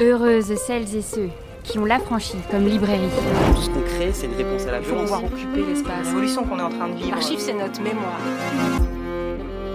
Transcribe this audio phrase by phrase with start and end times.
[0.00, 1.28] Heureuses celles et ceux
[1.64, 3.08] qui ont l'affranchi comme librairie.
[3.54, 5.10] Tout ce qu'on crée, c'est une réponse à la Il faut violence.
[5.10, 6.06] pouvoir occuper l'espace.
[6.06, 7.10] L'évolution qu'on est en train de vivre.
[7.10, 8.20] L'archive, c'est notre mémoire.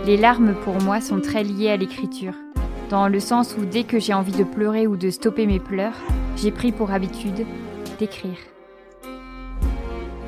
[0.06, 2.34] Les larmes pour moi sont très liées à l'écriture,
[2.90, 5.94] dans le sens où dès que j'ai envie de pleurer ou de stopper mes pleurs,
[6.38, 7.46] j'ai pris pour habitude
[8.00, 8.38] d'écrire.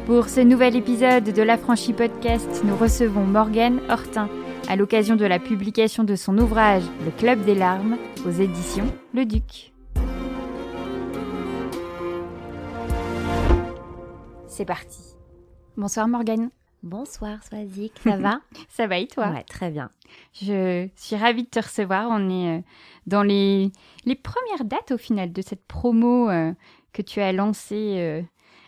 [0.05, 4.29] Pour ce nouvel épisode de l'Affranchi Podcast, nous recevons Morgane Hortin
[4.69, 9.25] à l'occasion de la publication de son ouvrage Le Club des larmes aux éditions Le
[9.25, 9.71] Duc.
[14.55, 15.01] C'est parti.
[15.75, 16.49] Bonsoir Morgane.
[16.81, 19.27] Bonsoir Swazik, ça va Ça va et toi?
[19.27, 19.91] Ouais, très bien.
[20.31, 22.07] Je suis ravie de te recevoir.
[22.09, 22.61] On est euh,
[23.05, 23.69] dans les,
[24.05, 26.53] les premières dates au final de cette promo euh,
[26.93, 28.21] que tu as lancée euh,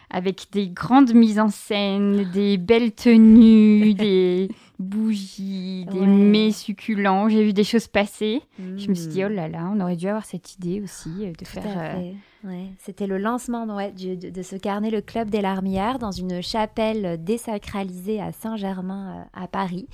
[0.10, 6.06] avec des grandes mises en scène, des belles tenues, des bougies, des Ouais.
[6.08, 7.30] mets succulents.
[7.30, 8.42] J'ai vu des choses passer.
[8.60, 11.28] Je me suis dit, oh là là, on aurait dû avoir cette idée aussi euh,
[11.32, 11.96] de Tout faire.
[11.96, 12.12] euh.
[12.44, 12.68] Ouais.
[12.80, 16.42] C'était le lancement ouais, du- de, de ce carnet, le Club des Larmières, dans une
[16.42, 19.88] chapelle désacralisée à Saint-Germain euh, à Paris.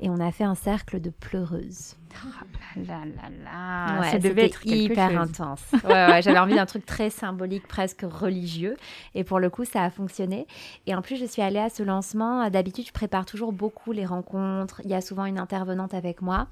[0.00, 1.96] Et on a fait un cercle de pleureuses.
[2.76, 5.18] Là là là, Ouais, ça devait être hyper chose.
[5.18, 5.62] intense.
[5.84, 8.76] Ouais, ouais, J'avais envie d'un truc très symbolique, presque religieux.
[9.14, 10.46] Et pour le coup, ça a fonctionné.
[10.86, 12.48] Et en plus, je suis allée à ce lancement.
[12.50, 14.80] D'habitude, je prépare toujours beaucoup les rencontres.
[14.84, 16.46] Il y a souvent une intervenante avec moi.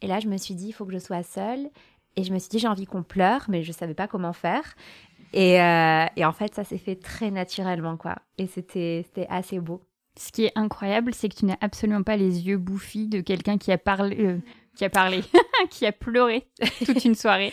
[0.00, 1.68] Et là, je me suis dit, il faut que je sois seule.
[2.16, 4.32] Et je me suis dit, j'ai envie qu'on pleure, mais je ne savais pas comment
[4.32, 4.74] faire.
[5.32, 8.16] Et, euh, et en fait, ça s'est fait très naturellement, quoi.
[8.36, 9.80] Et c'était c'était assez beau.
[10.18, 13.56] Ce qui est incroyable, c'est que tu n'as absolument pas les yeux bouffis de quelqu'un
[13.56, 14.38] qui a parlé, euh,
[14.76, 15.22] qui a parlé,
[15.70, 16.46] qui a pleuré
[16.84, 17.52] toute une soirée.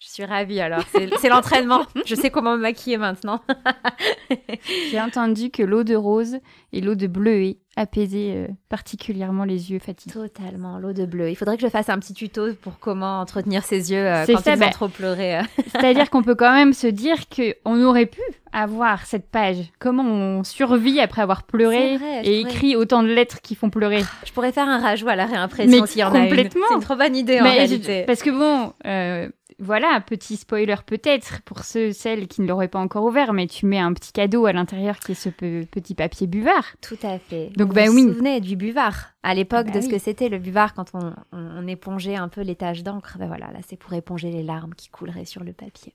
[0.00, 0.82] Je suis ravie alors.
[1.20, 1.82] C'est l'entraînement.
[2.06, 3.40] Je sais comment me maquiller maintenant.
[4.90, 6.36] J'ai entendu que l'eau de rose
[6.72, 10.12] et l'eau de bleuet apaisaient euh, particulièrement les yeux fatigués.
[10.14, 11.28] Totalement, l'eau de bleu.
[11.30, 14.40] Il faudrait que je fasse un petit tuto pour comment entretenir ses yeux euh, quand
[14.40, 15.38] ça, ils bah- ont trop pleuré.
[15.38, 15.42] euh.
[15.72, 18.20] C'est-à-dire qu'on peut quand même se dire qu'on aurait pu
[18.52, 19.58] avoir cette page.
[19.78, 23.70] Comment on survit après avoir pleuré vrai, et pourrais- écrit autant de lettres qui font
[23.70, 24.02] pleurer?
[24.24, 26.24] Je pourrais faire un rajout à la réimpression Mais s'il y en a une.
[26.28, 26.66] complètement.
[26.68, 28.00] C'est une trop bonne idée en Mais réalité.
[28.02, 29.28] je- parce que bon, euh,
[29.60, 33.66] voilà, petit spoiler peut-être pour ceux, celles qui ne l'auraient pas encore ouvert, mais tu
[33.66, 36.64] mets un petit cadeau à l'intérieur qui est ce pe- petit papier buvard.
[36.80, 37.50] Tout à fait.
[37.56, 38.02] Donc, vous bah vous oui.
[38.02, 41.58] souvenez du buvard à l'époque Bah de ce que c'était le buvard quand on, on-
[41.62, 43.16] on épongeait un peu les taches d'encre.
[43.18, 45.94] Ben voilà, là c'est pour éponger les larmes qui couleraient sur le papier.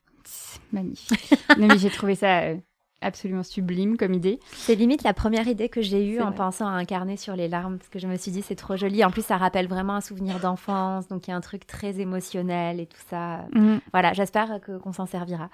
[0.71, 1.33] Magnifique.
[1.59, 2.55] non mais j'ai trouvé ça euh,
[3.05, 4.39] absolument sublime comme idée.
[4.51, 6.35] C'est limite la première idée que j'ai eue en vrai.
[6.35, 8.75] pensant à un carnet sur les larmes parce que je me suis dit c'est trop
[8.75, 9.03] joli.
[9.05, 11.99] En plus ça rappelle vraiment un souvenir d'enfance, donc il y a un truc très
[11.99, 13.45] émotionnel et tout ça.
[13.53, 13.79] Mhm.
[13.91, 15.49] Voilà, j'espère qu'on s'en servira.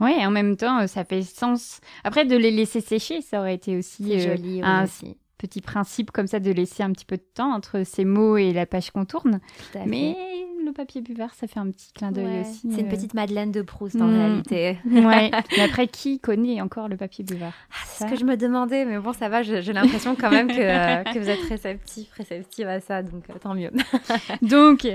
[0.00, 1.80] Et en même temps, euh, ça fait sens.
[2.04, 5.16] Après, de les laisser sécher, ça aurait été aussi euh, joli oui, un aussi.
[5.38, 8.52] petit principe comme ça de laisser un petit peu de temps entre ces mots et
[8.52, 9.40] la page qu'on tourne.
[9.86, 10.16] Mais
[10.64, 12.68] le papier buvard, ça fait un petit clin d'œil Ouais, aussi.
[12.72, 12.90] C'est une euh.
[12.90, 14.14] petite Madeleine de Proust en Mm.
[14.14, 14.78] réalité.
[14.90, 15.30] Ouais.
[15.56, 17.52] Mais après, qui connaît encore le papier buvard?
[17.70, 20.48] Ah, c'est ce que je me demandais, mais bon, ça va, j'ai l'impression quand même
[20.48, 23.70] que, euh, que vous êtes réceptif, réceptive à ça, donc euh, tant mieux.
[24.42, 24.86] Donc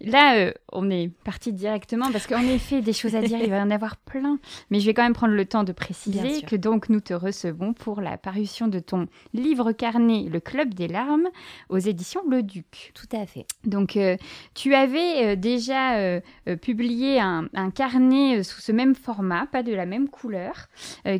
[0.00, 3.58] là, euh, on est parti directement parce qu'en effet, des choses à dire, il va
[3.58, 4.38] y en avoir plein.
[4.70, 7.72] Mais je vais quand même prendre le temps de préciser que donc nous te recevons
[7.72, 11.28] pour la parution de ton livre carnet Le Club des larmes
[11.68, 12.92] aux éditions Le Duc.
[12.94, 13.46] Tout à fait.
[13.64, 14.16] Donc euh,
[14.54, 19.72] tu avais euh, déjà euh, euh, publié un, carnet sous ce même format, pas de
[19.72, 20.68] la même couleur,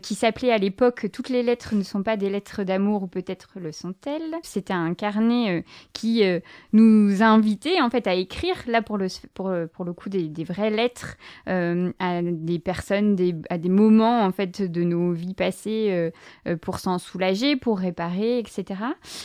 [0.03, 3.50] qui s'appelait à l'époque Toutes les lettres ne sont pas des lettres d'amour ou peut-être
[3.56, 4.34] le sont-elles?
[4.43, 6.22] C'était un carnet qui
[6.72, 11.16] nous invitait en fait à écrire, là pour le, coup, des, vraies lettres
[11.47, 13.16] à des personnes,
[13.50, 16.10] à des moments en fait de nos vies passées
[16.62, 18.81] pour s'en soulager, pour réparer, etc.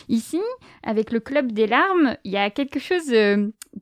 [0.10, 0.42] Ici,
[0.84, 3.14] avec le Club des larmes, il y a quelque chose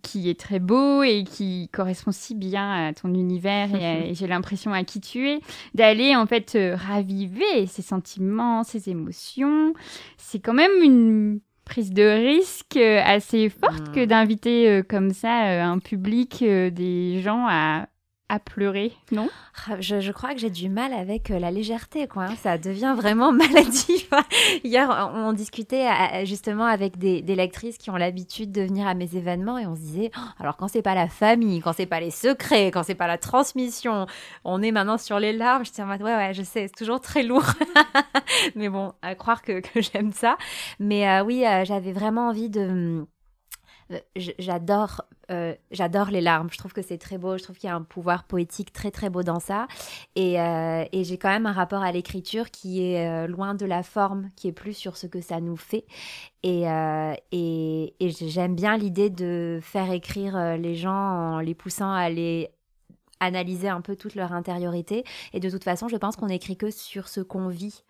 [0.02, 0.71] qui est très beau
[1.04, 5.40] et qui correspond si bien à ton univers et, j'ai l'impression à qui tu es,
[5.74, 9.74] d'aller en fait euh, raviver ces sentiments, ces émotions.
[10.18, 11.40] C'est quand même une
[11.72, 16.70] prise de risque euh, assez forte que d'inviter euh, comme ça euh, un public, euh,
[16.70, 17.88] des gens à,
[18.32, 19.28] à pleurer, non?
[19.68, 22.24] Ah, Je, crois que j'ai du mal avec euh, la légèreté, quoi.
[22.24, 22.36] hein.
[22.42, 24.10] Ça devient vraiment maladif.
[24.64, 29.18] Hier, on, discutait euh, justement avec des, lectrices qui ont l'habitude de venir à mes
[29.18, 32.00] événements et on se disait, Oh, alors quand c'est pas la famille, quand c'est pas
[32.00, 34.06] les secrets, quand c'est pas la transmission,
[34.46, 35.66] on est maintenant sur les larmes.
[35.66, 37.44] Je ouais, ouais, je sais, c'est toujours très lourd.
[38.56, 40.38] Mais bon, à croire que, j'aime ça.
[40.80, 43.06] Mais euh, oui, euh, j'avais vraiment envie de.
[44.16, 46.50] J'adore, euh, j'adore les larmes.
[46.52, 47.38] Je trouve que c'est très beau.
[47.38, 49.68] Je trouve qu'il y a un pouvoir poétique très très beau dans ça.
[50.16, 53.66] Et, euh, et j'ai quand même un rapport à l'écriture qui est euh, loin de
[53.66, 55.86] la forme, qui est plus sur ce que ça nous fait.
[56.44, 56.64] Et,
[57.32, 62.50] et, j'aime bien l'idée de faire écrire les gens en les poussant à aller
[63.20, 65.04] analyser un peu toute leur intériorité.
[65.34, 67.84] Et de toute façon, je pense qu'on n'écrit que sur ce qu'on vit.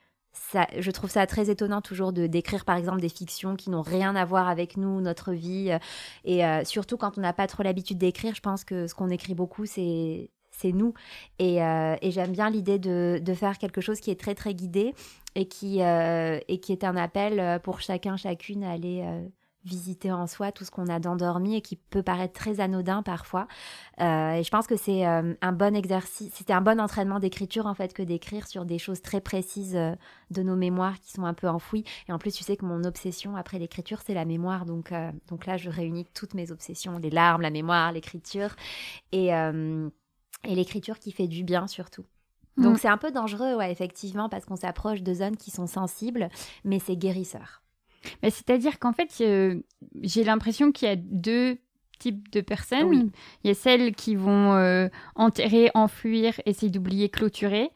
[0.54, 4.16] Je trouve ça très étonnant toujours de d'écrire par exemple des fictions qui n'ont rien
[4.16, 5.72] à voir avec nous, notre vie.
[6.26, 9.36] Et surtout quand on n'a pas trop l'habitude d'écrire, je pense que ce qu'on écrit
[9.36, 10.30] beaucoup, c'est
[10.64, 10.94] nous.
[11.40, 14.94] Et, et j'aime bien l'idée de, de, faire quelque chose qui est très très guidé
[15.36, 19.06] et qui, et qui est un appel pour chacun, chacune à aller
[19.64, 23.48] visiter en soi tout ce qu'on a d'endormi et qui peut paraître très anodin parfois.
[24.00, 27.68] Euh, et je pense que c'est euh, un bon exercice, c'était un bon entraînement d'écriture
[27.68, 29.96] en fait que d'écrire sur des choses très précises euh,
[30.32, 31.84] de nos mémoires qui sont un peu enfouies.
[32.08, 34.66] Et en plus, tu sais que mon obsession après l'écriture, c'est la mémoire.
[34.66, 34.94] Donc,
[35.28, 38.56] donc là, je réunis toutes mes obsessions, les larmes, la mémoire, l'écriture
[39.12, 42.06] et, et l'écriture qui fait du bien surtout.
[42.58, 42.78] Donc mm.
[42.78, 46.30] c'est un peu dangereux, ouais, effectivement, parce qu'on s'approche de zones qui sont sensibles,
[46.64, 47.62] mais c'est guérisseur.
[48.24, 49.24] C'est-à-dire qu'en fait,
[50.02, 51.58] j'ai l'impression qu'il y a deux
[52.00, 53.12] types de personnes.
[53.44, 57.70] Il y a celles qui vont euh, enterrer, enfuir, essayer d'oublier, clôturer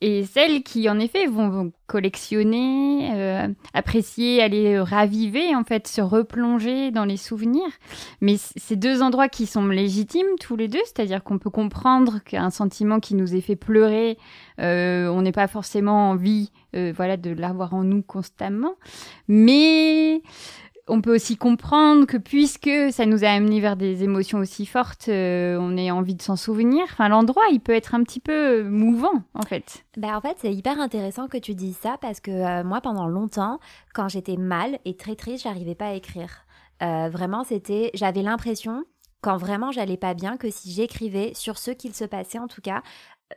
[0.00, 6.92] et celles qui en effet vont, collectionner, euh, apprécier, aller raviver en fait, se replonger
[6.92, 7.70] dans les souvenirs.
[8.20, 12.50] Mais ces deux endroits qui sont légitimes tous les deux, c'est-à-dire qu'on peut comprendre qu'un
[12.50, 14.18] sentiment qui nous est fait pleurer,
[14.60, 18.76] euh, on n'est pas forcément envie, euh, voilà, de l'avoir en nous constamment,
[19.26, 20.22] mais
[20.88, 25.08] on peut aussi comprendre que puisque ça nous a amené vers des émotions aussi fortes,
[25.08, 26.82] euh, on ait envie de s'en souvenir.
[26.84, 29.84] Enfin, l'endroit, il peut être un petit peu mouvant, en fait.
[29.96, 33.06] Bah, en fait, c'est hyper intéressant que tu dises ça parce que euh, moi, pendant
[33.06, 33.60] longtemps,
[33.94, 36.46] quand j'étais mal et très triste, j'arrivais pas à écrire.
[36.82, 38.84] Euh, vraiment, c'était, j'avais l'impression
[39.20, 42.62] quand vraiment j'allais pas bien, que si j'écrivais sur ce qu'il se passait en tout
[42.62, 42.82] cas,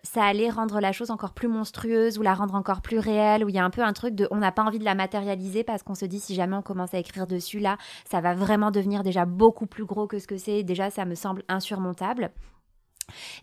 [0.01, 3.49] ça allait rendre la chose encore plus monstrueuse ou la rendre encore plus réelle, où
[3.49, 5.63] il y a un peu un truc de on n'a pas envie de la matérialiser
[5.63, 7.77] parce qu'on se dit si jamais on commence à écrire dessus, là,
[8.09, 10.63] ça va vraiment devenir déjà beaucoup plus gros que ce que c'est.
[10.63, 12.31] Déjà, ça me semble insurmontable.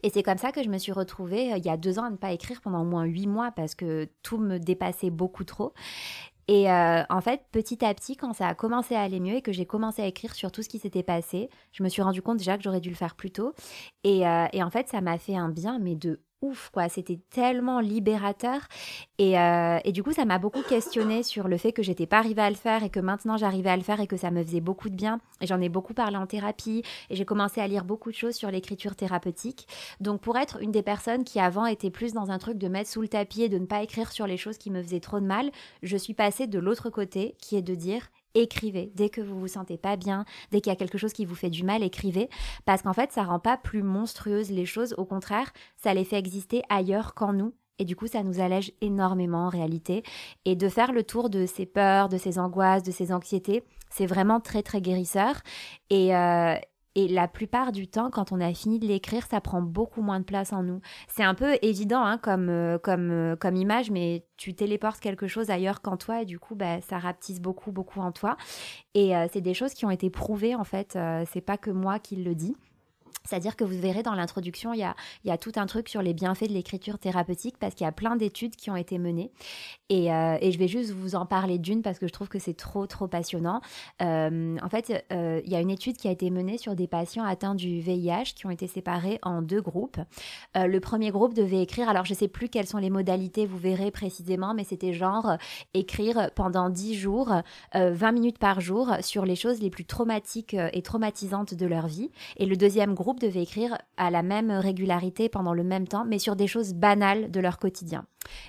[0.03, 2.05] Et c'est comme ça que je me suis retrouvée euh, il y a deux ans
[2.05, 5.45] à ne pas écrire pendant au moins huit mois parce que tout me dépassait beaucoup
[5.45, 5.75] trop.
[6.49, 9.43] Et euh, en fait, petit à petit, quand ça a commencé à aller mieux et
[9.43, 12.23] que j'ai commencé à écrire sur tout ce qui s'était passé, je me suis rendu
[12.23, 13.53] compte déjà que j'aurais dû le faire plus tôt.
[14.03, 16.89] Et, euh, et en fait, ça m'a fait un bien, mais de ouf, quoi.
[16.89, 18.61] C'était tellement libérateur.
[19.19, 22.19] Et, euh, et, du coup, ça m'a beaucoup questionné sur le fait que j'étais pas
[22.19, 24.43] arrivée à le faire et que maintenant j'arrivais à le faire et que ça me
[24.43, 25.21] faisait beaucoup de bien.
[25.41, 28.35] Et j'en ai beaucoup parlé en thérapie et j'ai commencé à lire beaucoup de choses
[28.35, 29.67] sur l'écriture thérapeutique.
[30.01, 32.91] Donc, pour être une des personnes qui avant était plus dans un truc de mettre
[32.91, 35.21] sous le tapis et de ne pas écrire sur les choses qui me faisaient trop
[35.21, 35.51] de mal,
[35.83, 38.93] je suis passée de l'autre côté qui est de dire écrivez.
[38.95, 41.35] Dès que vous vous sentez pas bien, dès qu'il y a quelque chose qui vous
[41.35, 42.29] fait du mal, écrivez.
[42.65, 44.95] Parce qu'en fait, ça rend pas plus monstrueuses les choses.
[44.99, 47.55] Au contraire, ça les fait exister ailleurs qu'en nous.
[47.79, 50.03] Et du coup, ça nous allège énormément en réalité.
[50.45, 54.07] Et de faire le tour de ces peurs, de ces angoisses, de ces anxiétés, c'est
[54.07, 55.41] vraiment très, très guérisseur.
[55.89, 56.57] Et, euh,
[56.97, 60.19] et la plupart du temps, quand on a fini de l'écrire, ça prend beaucoup moins
[60.19, 60.81] de place en nous.
[61.09, 65.29] C'est un peu évident hein, comme, euh, comme, euh, comme image, mais tu téléportes quelque
[65.29, 68.37] chose ailleurs qu'en toi et du coup, bah, ça rapetisse beaucoup, beaucoup en toi.
[68.95, 70.99] Et euh, c'est des choses qui ont été prouvées en fait.
[71.33, 72.57] c'est pas que moi qui le dis.
[73.25, 76.49] C'est-à-dire que vous verrez dans l'introduction, il y a, tout un truc sur les bienfaits
[76.49, 79.31] de l'écriture thérapeutique parce qu'il y a plein d'études qui ont été menées.
[79.89, 82.55] Et, euh, je vais juste vous en parler d'une parce que je trouve que c'est
[82.55, 83.61] trop, trop passionnant.
[84.03, 86.89] Euh, en fait, euh, il y a une étude qui a été menée sur des
[86.89, 89.99] patients atteints du VIH qui ont été séparés en deux groupes.
[90.55, 93.59] le premier groupe devait écrire, alors je ne sais plus quelles sont les modalités, vous
[93.59, 95.37] verrez précisément, mais c'était genre
[95.75, 97.33] écrire pendant 10 jours,
[97.75, 102.11] 20 minutes par jour sur les choses les plus traumatiques et traumatisantes de leur vie.
[102.37, 106.19] Et le deuxième groupe devait écrire à la même régularité pendant le même temps, mais
[106.19, 108.05] sur des choses banales de leur quotidien.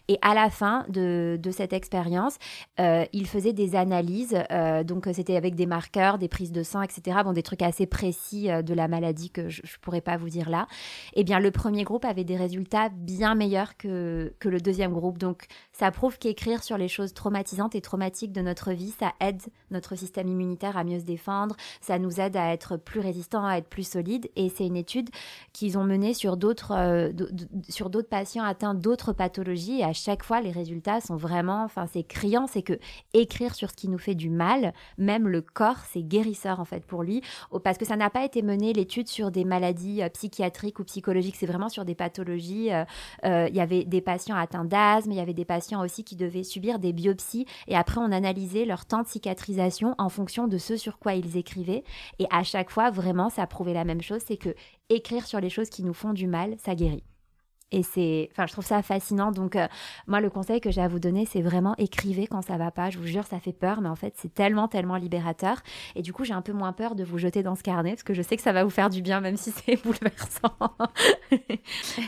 [0.08, 2.38] Et à la fin de, cette expérience,
[2.80, 6.82] euh, il faisait des analyses, euh, donc c'était avec des marqueurs, des prises de sang,
[6.82, 7.20] etc.
[7.24, 10.30] Bon, des trucs assez précis euh, de la maladie que je ne pourrais pas vous
[10.30, 10.68] dire là.
[11.14, 15.18] Eh bien, le premier groupe avait des résultats bien meilleurs que, que le deuxième groupe.
[15.18, 19.42] Donc, ça prouve qu'écrire sur les choses traumatisantes et traumatiques de notre vie, ça aide
[19.72, 23.58] notre système immunitaire à mieux se défendre, ça nous aide à être plus résistants, à
[23.58, 24.30] être plus solides.
[24.36, 25.10] Et c'est une étude
[25.54, 27.12] qu'ils ont menée sur d'autres
[27.70, 31.86] sur d'autres patients atteints d'autres pathologies et à chaque fois les résultats sont vraiment, enfin
[31.92, 32.80] c'est criant, c'est que
[33.14, 36.86] écrire sur ce qui nous fait du mal, même le corps, c'est guérisseur en fait
[36.86, 37.22] pour lui,
[37.64, 41.36] parce que ça n'a pas été mené l'étude sur des maladies euh, psychiatriques ou psychologiques,
[41.38, 42.72] c'est vraiment sur des pathologies.
[42.72, 42.84] Euh,
[43.26, 46.16] euh, il y avait des patients atteints d'asthme, il y avait des patients aussi qui
[46.16, 50.58] devaient subir des biopsies et après on analysait leur temps de cicatrisation en fonction de
[50.58, 51.84] ce sur quoi ils écrivaient
[52.20, 54.56] et à chaque fois vraiment ça prouvait la même chose, c'est que
[54.90, 57.04] écrire sur les choses qui nous font du mal, ça guérit.
[57.72, 59.32] Et c'est, enfin, je trouve ça fascinant.
[59.32, 59.68] Donc, euh,
[60.08, 62.90] moi, le conseil que j'ai à vous donner, c'est vraiment écrivez quand ça va pas.
[62.90, 65.58] Je vous jure, ça fait peur, mais en fait, c'est tellement, tellement libérateur.
[65.96, 68.04] Et du coup, j'ai un peu moins peur de vous jeter dans ce carnet parce
[68.04, 70.54] que je sais que ça va vous faire du bien, même si c'est bouleversant.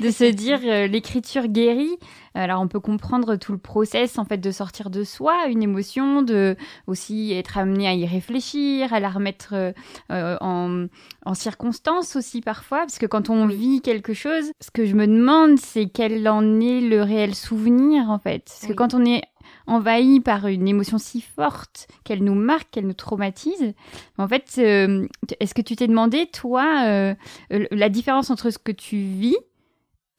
[0.01, 1.97] de se dire euh, l'écriture guérit.
[2.35, 6.21] Alors, on peut comprendre tout le process en fait de sortir de soi une émotion,
[6.21, 6.55] de
[6.87, 10.87] aussi être amené à y réfléchir, à la remettre euh, en,
[11.25, 15.07] en circonstance aussi parfois, parce que quand on vit quelque chose, ce que je me
[15.07, 18.45] demande c'est quel en est le réel souvenir en fait.
[18.45, 19.21] Parce que quand on est
[19.67, 23.73] envahi par une émotion si forte qu'elle nous marque, qu'elle nous traumatise,
[24.17, 25.07] en fait, euh,
[25.39, 27.13] est-ce que tu t'es demandé, toi, euh,
[27.49, 29.37] la différence entre ce que tu vis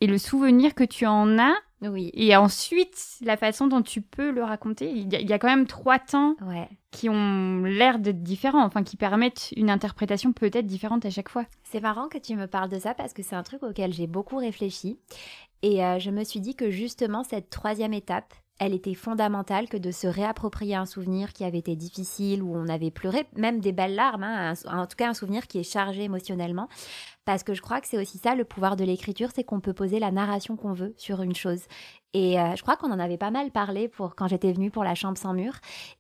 [0.00, 1.54] et le souvenir que tu en as
[1.88, 2.10] oui.
[2.14, 4.90] Et ensuite, la façon dont tu peux le raconter.
[4.90, 6.36] Il y a, quand même trois temps
[6.90, 11.44] qui ont l'air d'être différents, enfin qui permettent une interprétation peut-être différente à chaque fois.
[11.64, 14.06] C'est marrant que tu me parles de ça parce que c'est un truc auquel j'ai
[14.06, 14.98] beaucoup réfléchi.
[15.62, 19.76] Et euh, je me suis dit que justement, cette troisième étape, elle était fondamentale que
[19.76, 23.73] de se réapproprier un souvenir qui avait été difficile, où on avait pleuré, même des
[23.73, 26.68] belles larmes, hein, en tout cas un souvenir qui est chargé émotionnellement.
[27.25, 29.73] Parce que je crois que c'est aussi ça le pouvoir de l'écriture, c'est qu'on peut
[29.73, 31.62] poser la narration qu'on veut sur une chose.
[32.12, 34.84] Et euh, je crois qu'on en avait pas mal parlé pour quand j'étais venue pour
[34.84, 35.54] la chambre sans mur.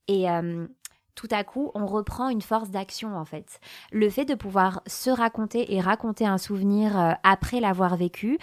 [0.06, 0.66] Et euh,
[1.14, 3.60] tout à coup, on reprend une force d'action en fait.
[3.90, 8.38] Le fait de pouvoir se raconter et raconter un souvenir euh, après l'avoir vécu,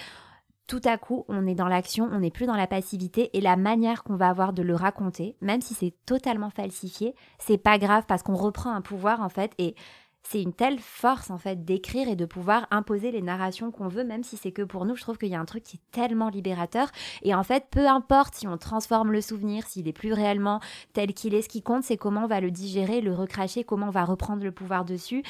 [0.72, 3.58] tout à coup, on est dans l'action, on n'est plus dans la passivité et la
[3.58, 8.06] manière qu'on va avoir de le raconter, même si c'est totalement falsifié, c'est pas grave
[8.08, 9.76] parce qu'on reprend un pouvoir en fait et
[10.24, 14.06] c'est une telle force en fait d'écrire et de pouvoir imposer les narrations qu'on veut,
[14.06, 14.96] même si c'est que pour nous.
[14.96, 16.90] Je trouve qu'il y a un truc qui est tellement libérateur.
[17.22, 20.62] Et en fait, peu importe si on transforme le souvenir, s'il est plus réellement
[20.94, 23.88] tel qu'il est, ce qui compte, c'est comment on va le digérer, le recracher, comment
[23.88, 25.22] on va reprendre le pouvoir dessus.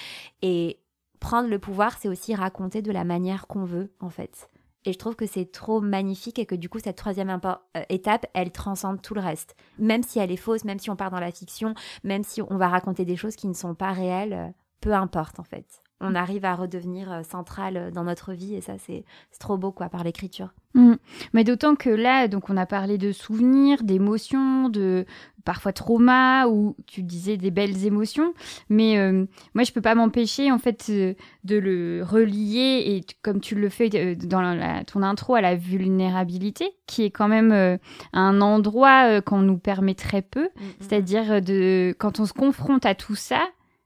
[0.43, 0.77] Et
[1.19, 4.50] prendre le pouvoir, c'est aussi raconter de la manière qu'on veut, en fait.
[4.85, 8.25] Et je trouve que c'est trop magnifique et que du coup, cette troisième euh, étape,
[8.33, 9.55] elle transcende tout le reste.
[9.77, 11.73] Même si elle est fausse, même si on part dans la fiction,
[12.03, 14.47] même si on va raconter des choses qui ne sont pas réelles, euh,
[14.79, 15.81] peu importe en fait.
[16.01, 19.03] On arrive à redevenir euh, central dans notre vie et ça, c'est
[19.39, 20.49] trop beau quoi, par l'écriture.
[20.73, 20.93] Mmh.
[21.33, 25.05] Mais d'autant que là, donc on a parlé de souvenirs, d'émotions, de
[25.43, 28.33] parfois trauma ou tu disais des belles émotions.
[28.69, 33.41] Mais euh, moi, je peux pas m'empêcher en fait euh, de le relier et comme
[33.41, 37.79] tu le fais euh, dans ton intro à la vulnérabilité, qui est quand même
[38.13, 40.43] un endroit qu'on nous permet très peu.
[40.43, 40.71] Mmh, mmh.
[40.79, 43.41] C'est-à-dire de quand on se confronte à tout ça,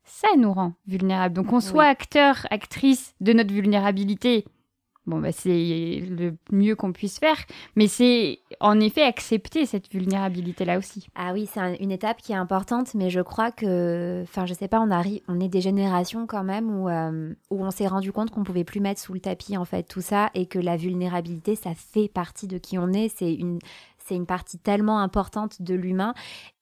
[0.05, 1.35] ça nous rend vulnérables.
[1.35, 4.45] Donc qu'on soit acteur, actrice de notre vulnérabilité
[5.07, 7.37] Bon, bah, c'est le mieux qu'on puisse faire,
[7.75, 11.07] mais c'est en effet accepter cette vulnérabilité-là aussi.
[11.13, 14.67] Ah oui, c'est une étape qui est importante, mais je crois que, enfin, je sais
[14.67, 18.11] pas, on arrive, on est des générations quand même où, euh, où on s'est rendu
[18.11, 20.75] compte qu'on pouvait plus mettre sous le tapis en fait tout ça et que la
[20.75, 23.09] vulnérabilité, ça fait partie de qui on est.
[23.15, 23.59] C'est une,
[24.05, 26.13] c'est une partie tellement importante de l'humain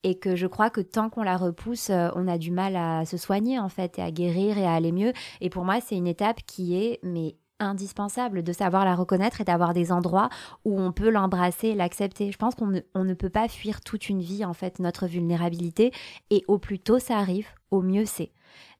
[0.02, 3.04] et que je crois que tant qu'on la repousse, euh, on a du mal à
[3.04, 5.12] se soigner en fait et à guérir et à aller mieux.
[5.40, 9.44] Et pour moi, c'est une étape qui est mais indispensable de savoir la reconnaître et
[9.44, 10.28] d'avoir des endroits
[10.64, 12.32] où on peut l'embrasser et l'accepter.
[12.32, 15.92] Je pense qu'on ne, peut pas fuir toute une vie, en fait, notre vulnérabilité.
[16.30, 18.32] Et au plus tôt ça arrive, au mieux c'est.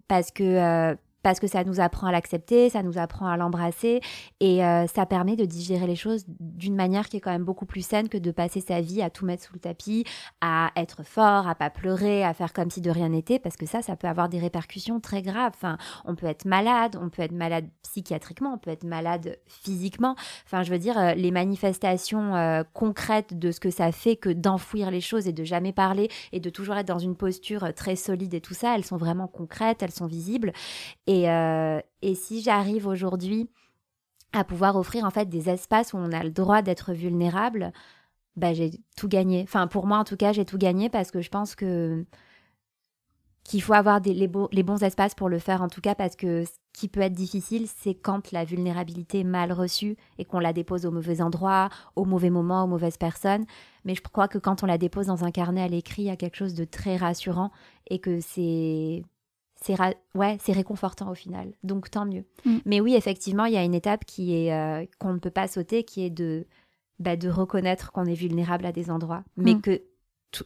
[0.09, 0.95] Parce que, euh,
[1.25, 4.03] parce que ça nous apprend à l'accepter, ça nous apprend à l'embrasser
[4.41, 7.65] et euh, ça permet de digérer les choses d'une manière qui est quand même beaucoup
[7.65, 10.05] plus saine que de passer sa vie à tout mettre sous le tapis,
[10.43, 13.65] à être fort, à pas pleurer, à faire comme si de rien n'était parce que
[13.65, 15.53] ça, ça peut avoir des répercussions très graves.
[15.55, 20.17] Enfin, on peut être malade, on peut être malade psychiatriquement, on peut être malade physiquement.
[20.45, 24.29] Enfin, je veux dire, euh, les manifestations euh, concrètes de ce que ça fait que
[24.29, 27.97] d'enfouir les choses et de jamais parler et de toujours être dans une posture très
[27.97, 30.53] solide et tout ça, elles sont vraiment concrètes, elles sont visibles.
[31.29, 33.49] Euh, et, si j'arrive aujourd'hui
[34.33, 37.73] à pouvoir offrir en fait des espaces où on a le droit d'être vulnérable,
[38.37, 39.43] bah, j'ai tout gagné.
[39.43, 42.05] Enfin, pour moi en tout cas, j'ai tout gagné parce que je pense que
[43.45, 46.53] qu'il faut avoir les, bons espaces pour le faire en tout cas parce que ce
[46.73, 50.87] qui peut être difficile, c'est quand la vulnérabilité est mal reçue et qu'on la dépose
[50.87, 53.45] au mauvais endroit, au mauvais moment, aux mauvaises personnes.
[53.85, 56.11] Mais je crois que quand on la dépose dans un carnet à l'écrit, il y
[56.11, 57.51] a quelque chose de très rassurant
[57.91, 59.05] et que c'est
[59.65, 59.77] c'est
[60.15, 61.53] ouais, c'est réconfortant au final.
[61.63, 62.25] Donc tant mieux.
[62.45, 62.59] Mm.
[62.67, 65.49] Mais oui, effectivement, il y a une étape qui est euh, qu'on ne peut pas
[65.49, 66.47] sauter, qui est de
[66.99, 69.63] bah, de reconnaître qu'on est vulnérable à des endroits, mais mm.
[69.63, 69.83] que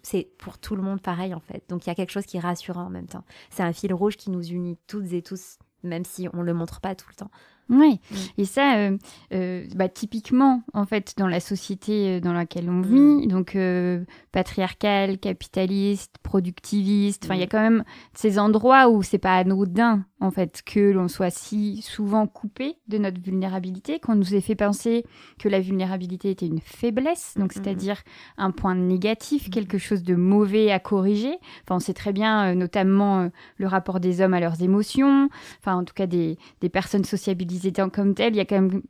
[0.03, 1.65] c'est pour tout le monde pareil en fait.
[1.69, 3.25] Donc il y a quelque chose qui est rassurant en même temps.
[3.51, 6.81] C'est un fil rouge qui nous unit toutes et tous, même si on le montre
[6.81, 7.31] pas tout le temps.
[7.71, 8.17] Oui, mm.
[8.39, 8.97] et ça, euh,
[9.35, 13.27] euh, bah, typiquement, en fait, dans la société euh, dans laquelle on vit, mm.
[13.27, 13.59] donc
[14.33, 17.51] patriarcale, capitaliste, productiviste, enfin, il y a mm.
[17.51, 17.85] quand même
[18.15, 22.99] ces endroits où c'est pas anodin, en fait, que l'on soit si souvent coupé de
[22.99, 25.05] notre vulnérabilité, qu'on nous ait fait penser
[25.39, 28.03] que la vulnérabilité était une faiblesse, donc c'est-à-dire
[28.39, 31.37] un point négatif, quelque chose de mauvais à corriger.
[31.65, 35.29] Enfin, on sait très bien, notamment, le rapport des hommes à leurs émotions,
[35.61, 38.61] enfin, en tout cas, des, des personnes sociabilisées étant comme tel, il y a quand
[38.61, 38.83] même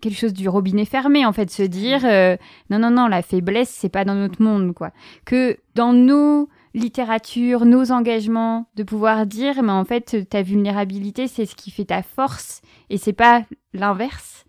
[0.00, 2.36] quelque chose du robinet fermé en fait se dire euh,
[2.70, 4.90] non non non la faiblesse c'est pas dans notre monde quoi.
[5.24, 11.46] Que dans nos littératures nos engagements de pouvoir dire mais en fait ta vulnérabilité c'est
[11.46, 14.44] ce qui fait ta force et c'est pas l'inverse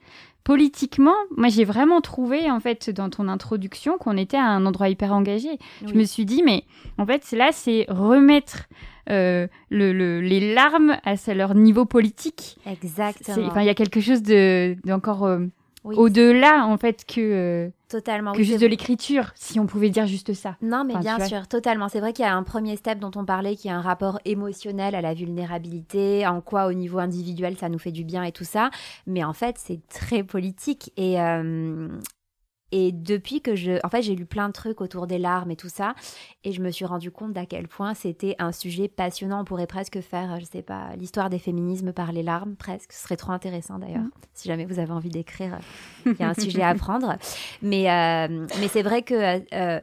[0.46, 4.88] politiquement moi j'ai vraiment trouvé en fait dans ton introduction qu'on était à un endroit
[4.88, 6.64] hyper engagé je me suis dit mais
[6.98, 8.70] en fait là c'est remettre
[9.12, 12.58] euh, le, les larmes à leur niveau politique.
[12.66, 13.60] Exactement.
[13.60, 15.48] Il y a quelque chose d'encore de, euh,
[15.84, 17.20] au-delà, en fait, que.
[17.22, 18.34] Euh, totalement.
[18.34, 20.58] Que juste de l'écriture, si on pouvait dire juste ça.
[20.62, 21.88] Non, mais bien sûr, totalement.
[21.88, 24.20] C'est vrai qu'il y a un premier step dont on parlait, qui est un rapport
[24.26, 28.32] émotionnel à la vulnérabilité, en quoi au niveau individuel ça nous fait du bien et
[28.32, 28.70] tout ça.
[29.08, 30.92] Mais en fait, c'est très politique.
[30.98, 31.18] Et,
[32.72, 33.80] et depuis que je...
[33.86, 35.94] En fait, j'ai lu plein de trucs autour des larmes et tout ça,
[36.44, 39.42] et je me suis rendu compte d'à quel point c'était un sujet passionnant.
[39.42, 42.92] On pourrait presque faire, je sais pas, l'histoire des féminismes par les larmes, presque.
[42.92, 44.04] Ce serait trop intéressant d'ailleurs.
[44.04, 44.12] Mm.
[44.34, 45.60] Si jamais vous avez envie d'écrire,
[46.06, 47.18] il y a un sujet à prendre.
[47.62, 49.14] Mais, euh, mais c'est vrai que...
[49.14, 49.82] Euh, euh,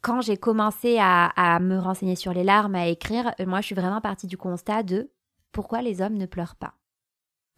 [0.00, 3.74] quand j'ai commencé à, à, me renseigner sur les larmes, à écrire, moi je suis
[3.74, 5.10] vraiment partie du constat de
[5.50, 6.74] pourquoi les hommes ne pleurent pas.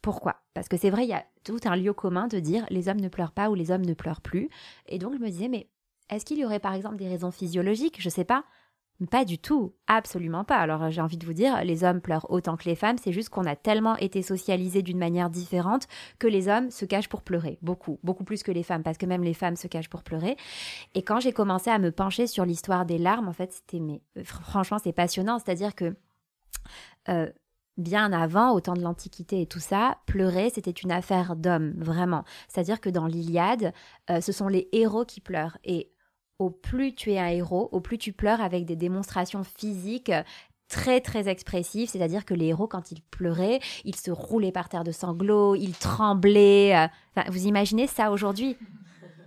[0.00, 0.36] Pourquoi?
[0.54, 3.00] Parce que c'est vrai, il y a tout un lieu commun de dire les hommes
[3.00, 4.48] ne pleurent pas ou les hommes ne pleurent plus.
[4.86, 5.68] Et donc je me disais, mais
[6.10, 8.00] est-ce qu'il y aurait par exemple des raisons physiologiques?
[8.00, 8.44] Je sais pas.
[9.10, 10.56] Pas du tout, absolument pas.
[10.56, 13.30] Alors j'ai envie de vous dire, les hommes pleurent autant que les femmes, c'est juste
[13.30, 17.58] qu'on a tellement été socialisés d'une manière différente que les hommes se cachent pour pleurer,
[17.62, 20.36] beaucoup, beaucoup plus que les femmes, parce que même les femmes se cachent pour pleurer.
[20.94, 24.02] Et quand j'ai commencé à me pencher sur l'histoire des larmes, en fait, c'était, mais
[24.22, 25.96] franchement, c'est passionnant, c'est-à-dire que
[27.08, 27.30] euh,
[27.76, 32.24] bien avant, au temps de l'Antiquité et tout ça, pleurer, c'était une affaire d'hommes, vraiment.
[32.48, 33.72] C'est-à-dire que dans l'Iliade,
[34.10, 35.58] euh, ce sont les héros qui pleurent.
[35.64, 35.92] Et
[36.38, 40.12] au plus tu es un héros, au plus tu pleures avec des démonstrations physiques
[40.68, 44.84] très très expressives, c'est-à-dire que les héros quand ils pleuraient, ils se roulaient par terre
[44.84, 46.76] de sanglots, ils tremblaient.
[46.76, 48.56] Euh, vous imaginez ça aujourd'hui?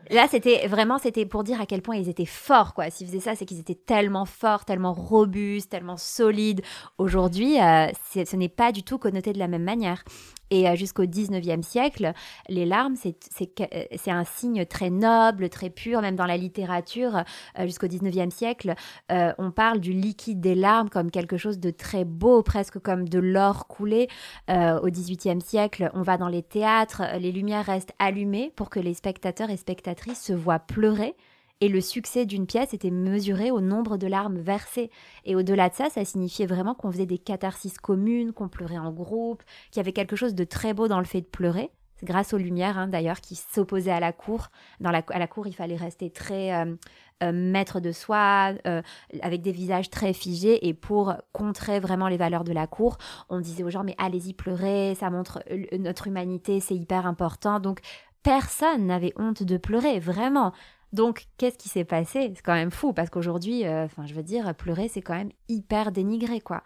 [0.09, 2.89] Là, c'était vraiment, c'était pour dire à quel point ils étaient forts, quoi.
[2.89, 6.61] S'ils faisaient ça, c'est qu'ils étaient tellement forts, tellement robustes, tellement solides.
[6.97, 10.03] Aujourd'hui, euh, ce n'est pas du tout connoté de la même manière.
[10.49, 12.13] Et euh, jusqu'au 19e siècle,
[12.47, 17.23] les larmes, euh, c'est un signe très noble, très pur, même dans la littérature.
[17.59, 18.75] Euh, jusqu'au 19e siècle,
[19.09, 23.19] on parle du liquide des larmes comme quelque chose de très beau, presque comme de
[23.19, 24.07] l'or coulé.
[24.49, 28.93] au 18e siècle, on va dans les théâtres, les lumières restent allumées pour que les
[28.93, 31.15] spectateurs et spectatrices se voient pleurer.
[31.63, 34.91] Et le succès d'une pièce était mesuré au nombre de larmes versées.
[35.23, 38.91] Et au-delà de ça, ça signifiait vraiment qu'on faisait des catharsis communes, qu'on pleurait en
[38.91, 41.69] groupe, qu'il y avait quelque chose de très beau dans le fait de pleurer.
[42.03, 44.49] Grâce aux lumières, hein, d'ailleurs, qui s'opposaient à la cour.
[44.81, 46.75] Dans la, à la cour, il fallait rester très euh,
[47.23, 48.81] euh, maître de soi, euh,
[49.21, 50.67] avec des visages très figés.
[50.67, 52.97] Et pour contrer vraiment les valeurs de la cour,
[53.29, 55.41] on disait aux gens, mais allez-y pleurer, ça montre
[55.79, 57.61] notre humanité, c'est hyper important.
[57.61, 57.79] Donc,
[58.21, 60.51] personne n'avait honte de pleurer, vraiment.
[60.93, 62.31] Donc, qu'est-ce qui s'est passé?
[62.35, 65.31] C'est quand même fou parce qu'aujourd'hui, euh, enfin, je veux dire, pleurer, c'est quand même
[65.49, 66.63] hyper dénigré, quoi.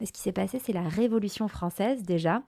[0.00, 2.42] Mais ce qui s'est passé, c'est la Révolution française déjà.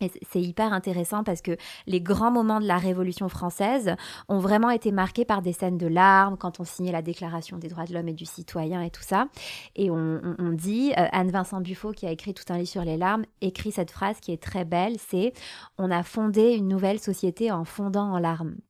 [0.00, 3.96] Et c'est hyper intéressant parce que les grands moments de la Révolution française
[4.28, 7.68] ont vraiment été marqués par des scènes de larmes quand on signait la Déclaration des
[7.68, 9.26] droits de l'homme et du citoyen et tout ça.
[9.74, 10.20] Et on,
[10.52, 13.90] dit, euh, Anne-Vincent Buffo, qui a écrit tout un livre sur les larmes, écrit cette
[13.90, 15.16] phrase qui est très belle, c'est⁇
[15.78, 18.50] On a fondé une nouvelle société en fondant en larmes⁇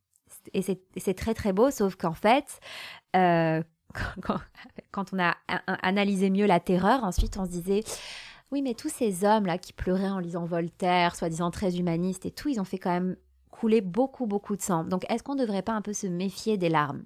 [0.53, 2.59] et c'est très très beau, sauf qu'en fait,
[3.15, 3.63] euh,
[4.91, 5.35] quand, on a
[5.81, 7.83] analysé mieux la terreur, ensuite on se disait,
[8.51, 12.49] oui, mais tous ces hommes-là qui pleuraient en lisant Voltaire, soi-disant très humanistes et tout,
[12.49, 13.15] ils ont fait quand même
[13.51, 14.83] couler beaucoup, beaucoup de sang.
[14.83, 17.03] Donc est-ce qu'on ne devrait pas un peu se méfier des larmes?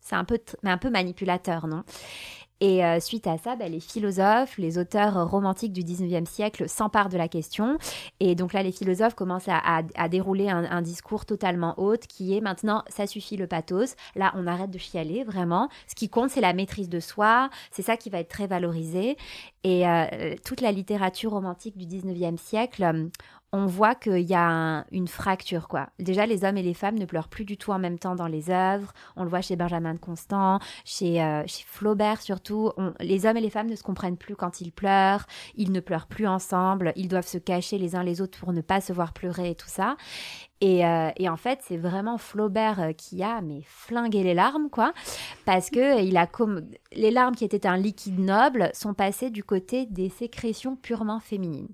[0.00, 1.84] C'est un peu, un peu manipulateur, non?
[2.60, 7.08] Et euh, suite à ça, bah, les philosophes, les auteurs romantiques du 19e siècle s'emparent
[7.08, 7.78] de la question.
[8.20, 12.84] Et donc là, les philosophes commencent à, dérouler un, discours totalement haute qui est maintenant,
[12.88, 13.96] ça suffit le pathos.
[14.14, 15.68] Là, on arrête de chialer, vraiment.
[15.86, 17.48] Ce qui compte, c'est la maîtrise de soi.
[17.70, 19.16] C'est ça qui va être très valorisé.
[19.64, 23.08] Et euh, toute la littérature romantique du 19e siècle,
[23.52, 25.88] on voit qu'il y a une fracture, quoi.
[25.98, 28.28] Déjà, les hommes et les femmes ne pleurent plus du tout en même temps dans
[28.28, 28.92] les œuvres.
[29.16, 32.70] On le voit chez Benjamin de Constant, chez, euh, Flaubert surtout.
[33.00, 35.26] les hommes et les femmes ne se comprennent plus quand ils pleurent.
[35.56, 36.92] Ils ne pleurent plus ensemble.
[36.94, 39.54] Ils doivent se cacher les uns les autres pour ne pas se voir pleurer et
[39.56, 39.96] tout ça.
[40.60, 44.92] Et, euh, en fait, c'est vraiment Flaubert euh, qui a mais flingué les larmes, quoi,
[45.46, 49.42] parce que il a comme les larmes qui étaient un liquide noble sont passées du
[49.42, 51.68] côté des sécrétions purement féminines.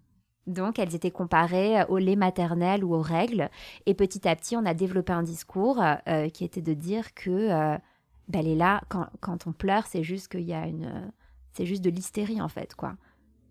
[0.46, 3.50] Donc, elles étaient comparées au lait maternel ou aux règles.
[3.86, 7.30] Et petit à petit, on a développé un discours euh, qui était de dire que
[7.30, 7.76] euh,
[8.28, 11.12] ben, elle est là, quand, quand on pleure, c'est juste qu'il y a une.
[11.52, 12.94] C'est juste de l'hystérie, en fait, quoi.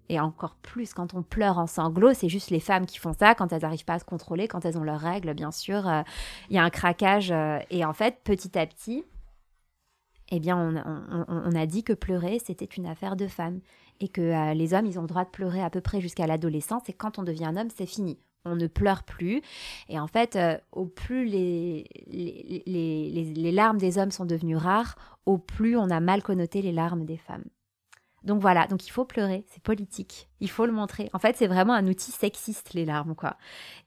[0.08, 3.34] Et encore plus, quand on pleure en sanglots, c'est juste les femmes qui font ça
[3.34, 5.88] quand elles n'arrivent pas à se contrôler, quand elles ont leurs règles, bien sûr.
[5.90, 6.04] Euh,
[6.50, 7.34] il y a un craquage.
[7.72, 9.04] et en fait, petit à petit,
[10.30, 13.60] eh bien, on, on a dit que pleurer, c'était une affaire de femmes
[14.00, 16.28] et que euh, les hommes, ils ont le droit de pleurer à peu près jusqu'à
[16.28, 18.18] l'adolescence et quand on devient un homme, c'est fini.
[18.48, 19.42] On ne pleure plus.
[19.90, 24.56] Et en fait, euh, au plus les les, les, les, larmes des hommes sont devenues
[24.56, 27.46] rares, au plus on a mal connoté les larmes des femmes.
[28.26, 31.10] Donc voilà, donc il faut pleurer, c'est politique, il faut le montrer.
[31.14, 33.38] En fait, c'est vraiment un outil sexiste, les larmes, quoi.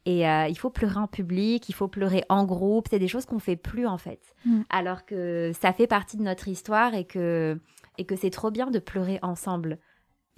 [0.07, 3.27] Et euh, il faut pleurer en public, il faut pleurer en groupe, c'est des choses
[3.27, 4.21] qu'on fait plus, en fait.
[4.45, 4.61] Mm.
[4.71, 7.61] Alors que ça fait partie de notre histoire et que,
[7.99, 9.79] et que c'est trop bien de pleurer ensemble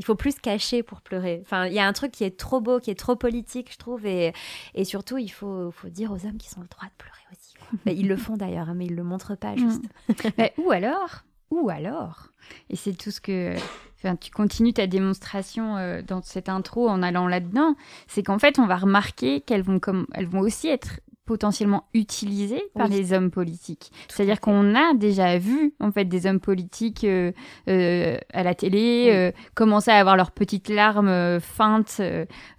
[0.00, 1.40] il faut plus cacher pour pleurer.
[1.42, 3.76] Enfin, il y a un truc qui est trop beau, qui est trop politique, je
[3.76, 4.32] trouve, et,
[4.74, 7.54] et surtout, il faut, faut dire aux hommes qu'ils ont le droit de pleurer aussi.
[8.00, 9.82] ils le font d'ailleurs, hein, mais ils le montrent pas, juste.
[10.08, 10.62] Mm.
[10.62, 12.28] ou alors, ou alors,
[12.70, 13.54] et c'est tout ce que
[14.02, 17.74] Enfin, tu continues ta démonstration euh, dans cette intro en allant là-dedans,
[18.06, 22.64] c'est qu'en fait, on va remarquer qu'elles vont, comme, elles vont aussi être potentiellement utilisés
[22.74, 23.92] par les hommes politiques.
[24.08, 27.30] C'est-à-dire qu'on a déjà vu en fait des hommes politiques euh,
[27.68, 32.02] euh, à la télé euh, commencer à avoir leurs petites larmes feintes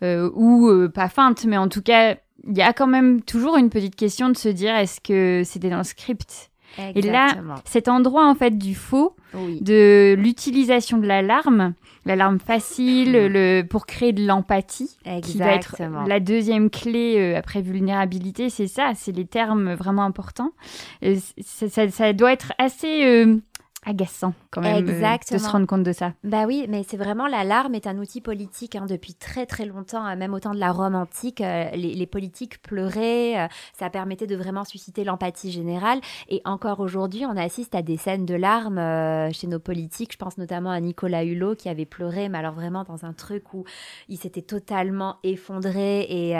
[0.02, 2.16] ou pas feintes, mais en tout cas,
[2.48, 5.70] il y a quand même toujours une petite question de se dire est-ce que c'était
[5.70, 11.74] dans le script et là, cet endroit en fait du faux, de l'utilisation de l'alarme,
[12.06, 13.28] l'alarme facile, mm.
[13.28, 15.76] le, pour créer de l'empathie, qui va être
[16.08, 20.52] la deuxième clé euh, après vulnérabilité, c'est ça, c'est les termes vraiment importants.
[21.42, 23.38] ça, ça, doit être assez euh,
[23.84, 26.14] agaçant quand même euh, de se rendre compte de ça.
[26.24, 30.04] Bah oui, mais c'est vraiment l'alarme est un outil politique hein, depuis très très longtemps,
[30.04, 34.28] hein, même au temps de la Rome antique, euh, les, politiques pleuraient, euh, ça permettait
[34.28, 36.00] de vraiment susciter l'empathie générale.
[36.30, 40.14] Et encore aujourd'hui, on assiste à des scènes de larmes chez nos politiques.
[40.14, 43.54] Je pense notamment à Nicolas Hulot qui avait pleuré, mais alors vraiment dans un truc
[43.54, 43.64] où
[44.10, 46.36] il s'était totalement effondré et,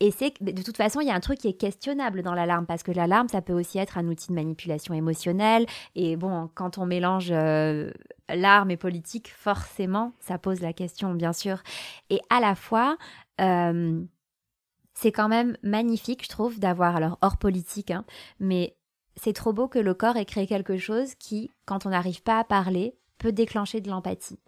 [0.00, 2.66] et c'est de toute façon, il y a un truc qui est questionnable dans l'alarme
[2.66, 5.66] parce que l'alarme, ça peut aussi être un outil de manipulation émotionnelle.
[5.94, 7.90] Et bon, quand on mélange euh,
[8.28, 11.62] larme et politique, forcément, ça pose la question, bien sûr.
[12.10, 12.98] Et à la fois,
[13.40, 14.02] euh,
[14.92, 18.04] c'est quand même magnifique, je trouve, d'avoir, alors hors politique, hein,
[18.38, 18.76] mais
[19.16, 22.38] c'est trop beau que le corps ait créé quelque chose qui, quand on n'arrive pas
[22.38, 24.40] à parler, peut déclencher de l'empathie.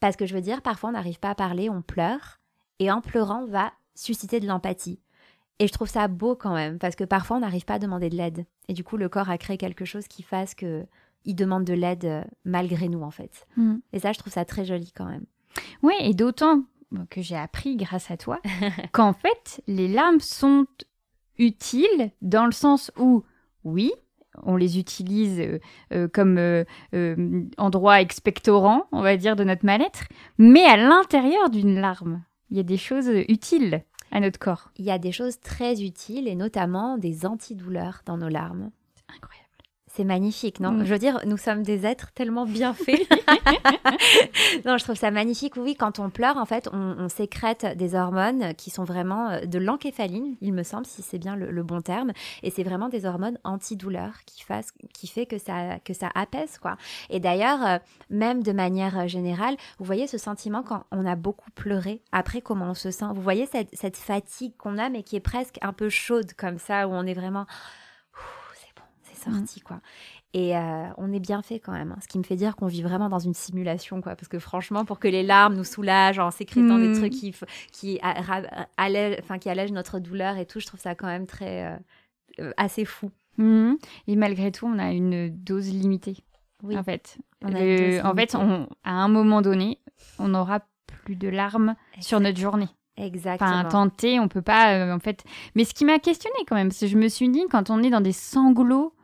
[0.00, 2.40] Parce que je veux dire, parfois on n'arrive pas à parler, on pleure,
[2.78, 5.00] et en pleurant, on va susciter de l'empathie.
[5.58, 8.08] Et je trouve ça beau quand même, parce que parfois on n'arrive pas à demander
[8.08, 8.46] de l'aide.
[8.68, 10.86] Et du coup, le corps a créé quelque chose qui fasse que
[11.24, 13.46] il demande de l'aide euh, malgré nous, en fait.
[13.56, 13.76] Mm.
[13.92, 15.26] Et ça, je trouve ça très joli quand même.
[15.82, 16.62] Oui, et d'autant
[17.10, 18.40] que j'ai appris grâce à toi
[18.92, 20.66] qu'en fait, les larmes sont
[21.38, 23.24] utiles dans le sens où,
[23.64, 23.92] oui,
[24.42, 25.58] on les utilise euh,
[25.92, 26.38] euh, comme
[27.58, 30.04] endroit expectorant, on va dire, de notre mal-être,
[30.38, 34.70] mais à l'intérieur d'une larme, il y a des choses utiles à notre corps.
[34.76, 38.70] Il y a des choses très utiles et notamment des antidouleurs dans nos larmes.
[38.96, 39.49] C'est incroyable.
[39.92, 40.84] C'est magnifique, non mm.
[40.84, 43.08] Je veux dire, nous sommes des êtres tellement bien faits.
[44.64, 45.56] non, je trouve ça magnifique.
[45.56, 49.58] Oui, quand on pleure, en fait, on, sécrète des hormones qui sont vraiment euh, de
[49.58, 52.12] l'encéphaline, il me semble, si c'est bien le, bon terme.
[52.42, 56.58] Et c'est vraiment des hormones antidouleurs qui, fassent, qui fait que ça, que ça apaise,
[56.58, 56.76] quoi.
[57.10, 57.78] Et d'ailleurs, euh,
[58.10, 62.40] même de manière euh, générale, vous voyez ce sentiment quand on a beaucoup pleuré, après
[62.40, 63.06] comment on se sent?
[63.12, 66.58] Vous voyez cette, cette fatigue qu'on a, mais qui est presque un peu chaude comme
[66.58, 67.46] ça, où on est vraiment
[69.20, 69.80] sorti, quoi.
[70.32, 71.92] Et euh, on est bien fait quand même.
[71.92, 71.98] Hein.
[72.00, 74.14] Ce qui me fait dire qu'on vit vraiment dans une simulation, quoi.
[74.14, 77.34] Parce que franchement, pour que les larmes nous soulagent en sécrétant des trucs qui,
[77.72, 77.98] qui,
[78.76, 81.76] allègent, qui allègent notre douleur et tout, je trouve ça quand même très euh,
[82.40, 83.10] euh, assez fou.
[83.38, 83.74] Mmh.
[84.06, 86.18] Et malgré tout, on a une dose limitée.
[86.62, 86.76] Oui.
[86.76, 88.36] En fait, en fait,
[88.84, 89.78] à un moment donné,
[90.18, 92.68] on n'aura plus de larmes sur notre journée.
[92.96, 93.50] Exactement.
[93.50, 95.24] Enfin, tenter, on peut pas, en fait.
[95.54, 97.82] Mais ce qui m'a questionné quand même, parce que je me suis dit, quand on
[97.82, 98.94] est dans des sanglots,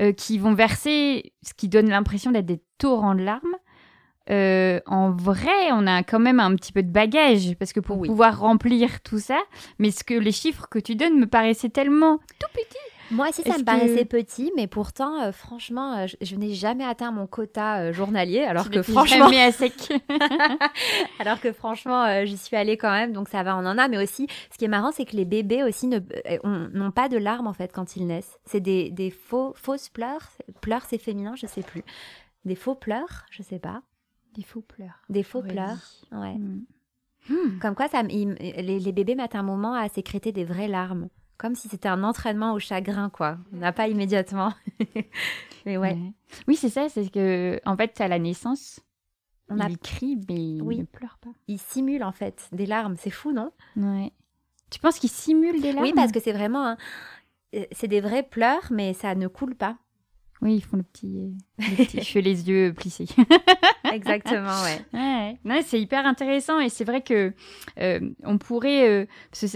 [0.00, 3.56] euh, qui vont verser ce qui donne l'impression d'être des torrents de larmes.
[4.30, 8.02] euh, en vrai, on a quand même un petit peu de bagage parce que pour
[8.02, 9.38] pouvoir remplir tout ça,
[9.78, 12.95] mais ce que les chiffres que tu donnes me paraissaient tellement tout petits.
[13.10, 17.10] Moi aussi, ça me paraissait petit, mais pourtant, euh, franchement, euh, je, n'ai jamais atteint
[17.10, 19.92] mon quota journalier, alors que franchement, à sec.
[21.18, 23.88] alors que franchement, j'y suis allée quand même, donc ça va, on en a.
[23.88, 27.46] Mais aussi, ce qui est marrant, c'est que les bébés aussi n'ont pas de larmes
[27.46, 28.38] en fait quand ils naissent.
[28.44, 30.30] C'est des, des faux, fausses pleurs.
[30.60, 31.82] Pleurs, c'est féminin, je sais plus.
[32.44, 33.82] Des faux pleurs, je sais pas.
[34.34, 35.02] Des faux pleurs.
[35.08, 35.78] Des faux pleurs,
[36.12, 36.36] ouais.
[37.28, 37.58] Hmm.
[37.60, 41.08] Comme quoi, ça, les, bébés mettent un moment à sécréter des vraies larmes.
[41.38, 43.38] Comme si c'était un entraînement au chagrin, quoi.
[43.52, 44.54] On n'a pas immédiatement.
[45.66, 45.98] mais ouais.
[46.48, 48.80] Oui, c'est ça, c'est que, en fait, à la naissance,
[49.48, 49.68] on a...
[49.68, 51.30] il crie, mais il ne pleure pas.
[51.46, 52.96] Il simule, en fait, des larmes.
[52.98, 53.52] C'est fou, non?
[53.76, 54.12] Ouais.
[54.70, 55.84] Tu penses qu'il simule des larmes?
[55.84, 56.76] Oui, parce que c'est vraiment.
[57.54, 59.76] Euh, c'est des vrais pleurs, mais ça ne coule pas.
[60.42, 63.06] Oui, ils font le petit, le petit je fais les yeux plissés.
[63.96, 65.36] Exactement, ouais.
[65.44, 65.62] ouais.
[65.62, 67.32] c'est hyper intéressant et c'est vrai que
[67.80, 69.06] euh, on pourrait euh,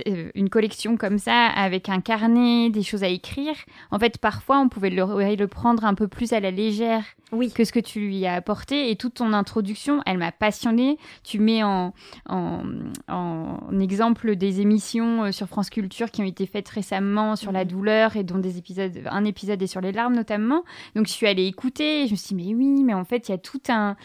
[0.06, 3.54] euh, une collection comme ça avec un carnet, des choses à écrire.
[3.90, 5.04] En fait, parfois, on pouvait le,
[5.36, 7.52] le prendre un peu plus à la légère oui.
[7.52, 8.90] que ce que tu lui as apporté.
[8.90, 10.98] Et toute ton introduction, elle m'a passionnée.
[11.22, 11.92] Tu mets en,
[12.28, 12.62] en,
[13.08, 18.16] en, exemple des émissions sur France Culture qui ont été faites récemment sur la douleur
[18.16, 20.64] et dont des épisodes, un épisode est sur les larmes notamment.
[20.94, 23.28] Donc je suis allée écouter et je me suis dit, mais oui, mais en fait,
[23.28, 23.96] il y a tout un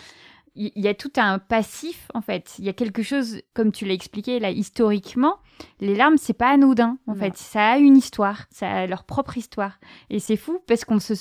[0.55, 2.55] il y a tout un passif en fait.
[2.59, 5.37] Il y a quelque chose, comme tu l'as expliqué là, historiquement,
[5.79, 7.37] les larmes c'est pas anodin en fait.
[7.37, 9.79] Ça a une histoire, ça a leur propre histoire.
[10.09, 11.13] Et c'est fou parce qu'on se,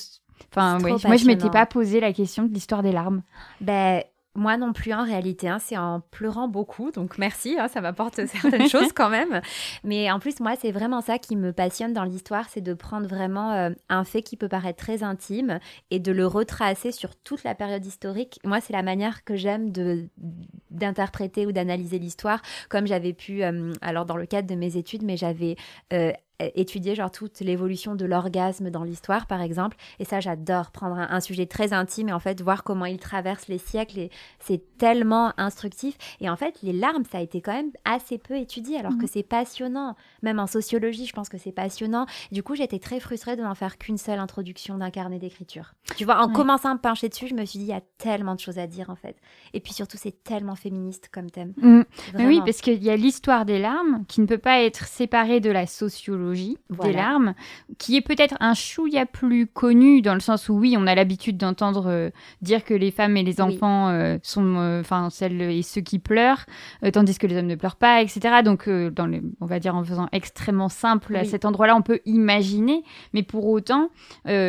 [0.51, 3.23] enfin, moi je m'étais pas posé la question de l'histoire des larmes.
[3.61, 4.03] Ben
[4.35, 8.27] moi non plus en réalité, hein, c'est en pleurant beaucoup, donc merci, hein, ça m'apporte
[8.27, 9.40] certaines choses quand même.
[9.85, 13.07] Mais en plus, moi, c'est vraiment ça qui me passionne dans l'histoire, c'est de prendre
[13.07, 17.44] vraiment euh, un fait qui peut paraître très intime et de le retracer sur toute
[17.44, 18.40] la période historique.
[18.44, 20.09] Moi, c'est la manière que j'aime de
[20.70, 25.03] d'interpréter ou d'analyser l'histoire, comme j'avais pu, euh, alors dans le cadre de mes études,
[25.03, 25.57] mais j'avais
[25.92, 29.77] euh, étudier genre toute l'évolution de l'orgasme dans l'histoire par exemple.
[29.99, 33.47] Et ça j'adore prendre un, sujet très intime et en fait voir comment il traverse
[33.49, 35.97] les siècles et c'est tellement instructif.
[36.20, 39.03] Et en fait les larmes ça a été quand même assez peu étudié alors que
[39.03, 39.11] mhm.
[39.12, 39.97] c'est passionnant.
[40.23, 42.07] Même en sociologie je pense que c'est passionnant.
[42.33, 45.75] Du coup j'étais très frustrée de n'en faire qu'une seule introduction d'un carnet d'écriture.
[45.97, 47.83] Tu vois en commençant à me pencher dessus je me suis dit il y a
[47.99, 49.16] tellement de choses à dire en fait.
[49.53, 51.55] Et puis surtout c'est tellement féministe comme thème.
[51.57, 51.83] Mm.
[52.18, 55.51] oui parce qu'il y a l'histoire des larmes qui ne peut pas être séparée de
[55.51, 57.35] la sociologie des larmes,
[57.79, 61.37] qui est peut-être un chouïa plus connu dans le sens où oui, on a l'habitude
[61.37, 62.11] d'entendre euh,
[62.43, 65.99] dire que les femmes et les enfants euh, sont, euh, enfin celles et ceux qui
[65.99, 66.47] pleurent,
[66.93, 68.43] tandis que les hommes ne pleurent pas, etc.
[68.45, 72.01] Donc, dans les, on va dire en faisant extrêmement simple à cet endroit-là, on peut
[72.07, 72.83] imaginer,
[73.13, 73.91] mais pour autant,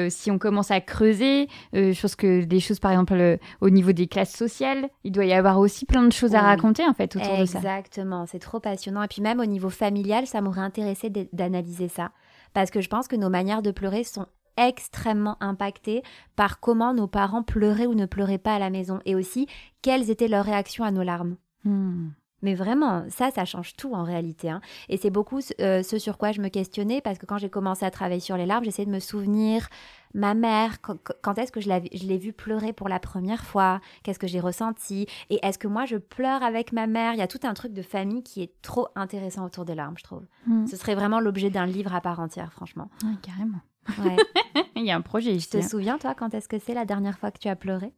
[0.10, 1.48] si on commence à creuser,
[1.94, 5.60] chose que des choses par exemple au niveau des classes sociales, il doit y avoir
[5.60, 7.60] aussi plein de choses à raconter en fait autour de ça.
[7.60, 9.04] Exactement, c'est trop passionnant.
[9.04, 12.12] Et puis même au niveau familial, ça m'aurait intéressé d'analyser ça.
[12.54, 16.02] Parce que je pense que nos manières de pleurer sont extrêmement impactées
[16.36, 19.48] par comment nos parents pleuraient ou ne pleuraient pas à la maison et aussi
[19.82, 21.36] quelles étaient leurs réactions à nos larmes.
[21.64, 22.10] Hmm.
[22.42, 24.50] Mais vraiment, ça, ça change tout en réalité.
[24.50, 24.62] Hein.
[24.90, 27.86] Et c'est beaucoup euh, ce sur quoi je me questionnais parce que quand j'ai commencé
[27.86, 29.68] à travailler sur les larmes, j'essayais de me souvenir
[30.16, 33.82] ma mère, quand, est-ce que je l'ai vu pleurer pour la première fois?
[34.04, 35.08] Qu'est-ce que j'ai ressenti?
[35.30, 37.14] Et est-ce que moi, je pleure avec ma mère?
[37.14, 39.98] Il y a tout un truc de famille qui est trop intéressant autour des larmes,
[39.98, 40.24] je trouve.
[40.48, 40.66] Hmm.
[40.68, 42.90] Ce serait vraiment l'objet d'un livre à part entière, franchement.
[43.22, 43.60] carrément.
[44.76, 47.20] Il y a un projet Tu te souviens, toi, quand est-ce que c'est la dernière
[47.20, 47.94] fois que tu as pleuré?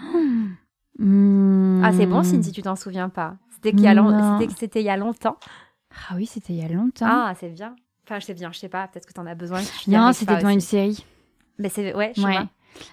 [0.98, 1.82] Hmm.
[1.84, 3.36] Ah, c'est bon signe si tu t'en souviens pas.
[3.56, 5.36] C'était il, il y a longtemps.
[6.10, 7.06] Ah oui, c'était il y a longtemps.
[7.08, 7.74] Ah, c'est bien.
[8.04, 9.60] Enfin, je sais bien, je sais pas, peut-être que tu en as besoin.
[9.88, 11.04] Non, c'était devant une série.
[11.58, 12.36] Mais c'est ouais, je ouais.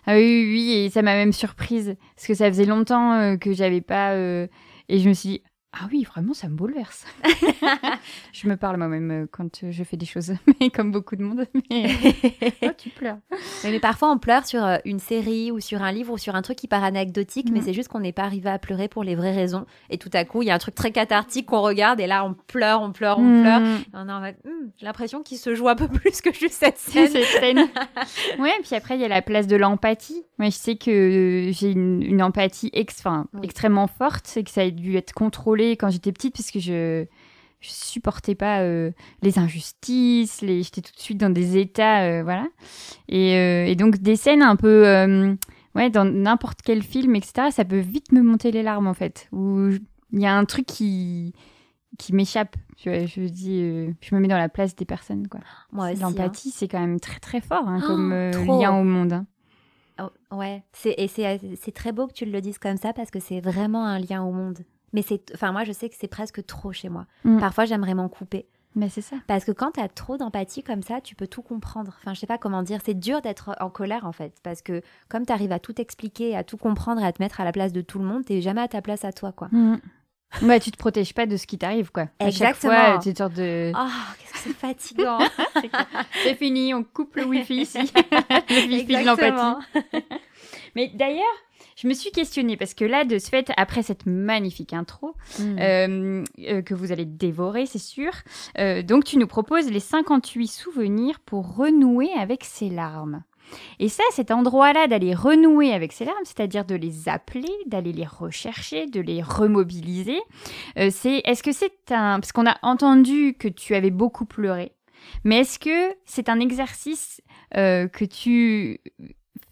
[0.05, 3.51] Ah oui, oui, et ça m'a même surprise parce que ça faisait longtemps euh, que
[3.51, 4.47] j'avais pas euh,
[4.87, 5.43] et je me suis dit
[5.75, 7.05] ah oui, vraiment, ça me bouleverse.
[8.31, 11.47] je me parle moi-même euh, quand je fais des choses, mais comme beaucoup de monde.
[11.71, 11.87] Mais
[12.61, 13.17] oh, tu pleures.
[13.63, 16.43] Mais, parfois, on pleure sur euh, une série ou sur un livre ou sur un
[16.43, 17.63] truc qui paraît anecdotique, mais mm.
[17.63, 19.65] c'est juste qu'on n'est pas arrivé à pleurer pour les vraies raisons.
[19.89, 22.23] Et tout à coup, il y a un truc très cathartique qu'on regarde et là,
[22.23, 23.61] on pleure, on pleure, on pleure.
[23.61, 23.83] Mm.
[23.93, 27.07] on a hmm, l'impression qu'il se joue un peu plus que juste cette scène.
[27.07, 27.67] cette scène.
[28.37, 30.23] ouais, puis après, il y a la place de l'empathie.
[30.37, 35.13] Moi, je sais que j'ai une, empathie extrêmement forte et que ça a dû être
[35.13, 37.05] contrôlé quand j'étais petite parce que je
[37.63, 40.63] je supportais pas euh, les injustices, les...
[40.63, 42.45] j'étais tout de suite dans des états, euh, voilà.
[43.07, 44.83] Et, euh, et, donc des scènes un peu,
[45.75, 49.29] ouais, dans n'importe quel film, etc., ça peut vite me monter les larmes en fait.
[49.31, 49.69] Où
[50.11, 51.33] il y a un truc qui
[51.99, 52.55] qui m'échappe.
[52.83, 53.61] Je, je dis,
[54.01, 55.39] je me mets dans la place des personnes, quoi.
[55.71, 56.55] Moi L'empathie, hein.
[56.55, 59.13] c'est quand même très très fort hein, comme oh, lien au monde.
[59.13, 59.25] Hein.
[60.01, 63.39] Oh, ouais, et c'est très beau que tu le dises comme ça parce que c'est
[63.39, 64.65] vraiment un lien au monde.
[64.93, 67.05] Mais c'est, enfin, moi, je sais que c'est presque trop chez moi.
[67.23, 67.39] Mm.
[67.39, 68.47] Parfois, j'aimerais m'en couper.
[68.75, 69.17] Mais c'est ça.
[69.27, 71.93] Parce que quand tu as trop d'empathie comme ça, tu peux tout comprendre.
[71.99, 72.79] Enfin, je sais pas comment dire.
[72.83, 74.33] C'est dur d'être en colère, en fait.
[74.41, 77.39] Parce que comme tu arrives à tout expliquer, à tout comprendre et à te mettre
[77.39, 79.49] à la place de tout le monde, tu jamais à ta place à toi, quoi.
[79.51, 79.77] Mmh.
[80.41, 82.07] Ouais, tu te protèges pas de ce qui t'arrive, quoi.
[82.19, 82.73] Exactement.
[82.73, 83.71] À chaque fois, tu sorte de.
[83.75, 85.19] Oh, qu'est-ce que c'est fatigant.
[86.23, 87.77] c'est fini, on coupe le wifi ici.
[88.49, 89.83] le wifi de l'empathie.
[90.75, 91.23] Mais d'ailleurs,
[91.75, 95.57] je me suis questionnée parce que là, de ce fait, après cette magnifique intro mm.
[95.59, 98.11] euh, euh, que vous allez dévorer, c'est sûr,
[98.59, 103.23] euh, donc tu nous proposes les 58 souvenirs pour renouer avec ses larmes.
[103.79, 108.05] Et ça, cet endroit-là d'aller renouer avec ses larmes, c'est-à-dire de les appeler, d'aller les
[108.05, 110.19] rechercher, de les remobiliser,
[110.89, 114.71] c'est est-ce que c'est un parce qu'on a entendu que tu avais beaucoup pleuré,
[115.23, 118.79] mais est-ce que c'est un exercice que tu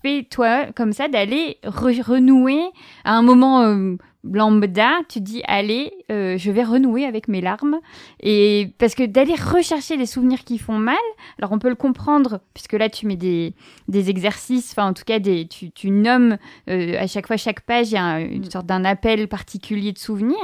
[0.02, 2.62] fais toi comme ça d'aller renouer
[3.04, 7.80] à un moment euh, lambda, tu dis allez, euh, je vais renouer avec mes larmes.
[8.22, 10.96] Et parce que d'aller rechercher les souvenirs qui font mal,
[11.40, 13.54] alors on peut le comprendre puisque là tu mets des,
[13.88, 16.38] des exercices, enfin en tout cas des, tu, tu nommes
[16.70, 20.00] euh, à chaque fois chaque page il y a une sorte d'un appel particulier de
[20.00, 20.38] souvenirs.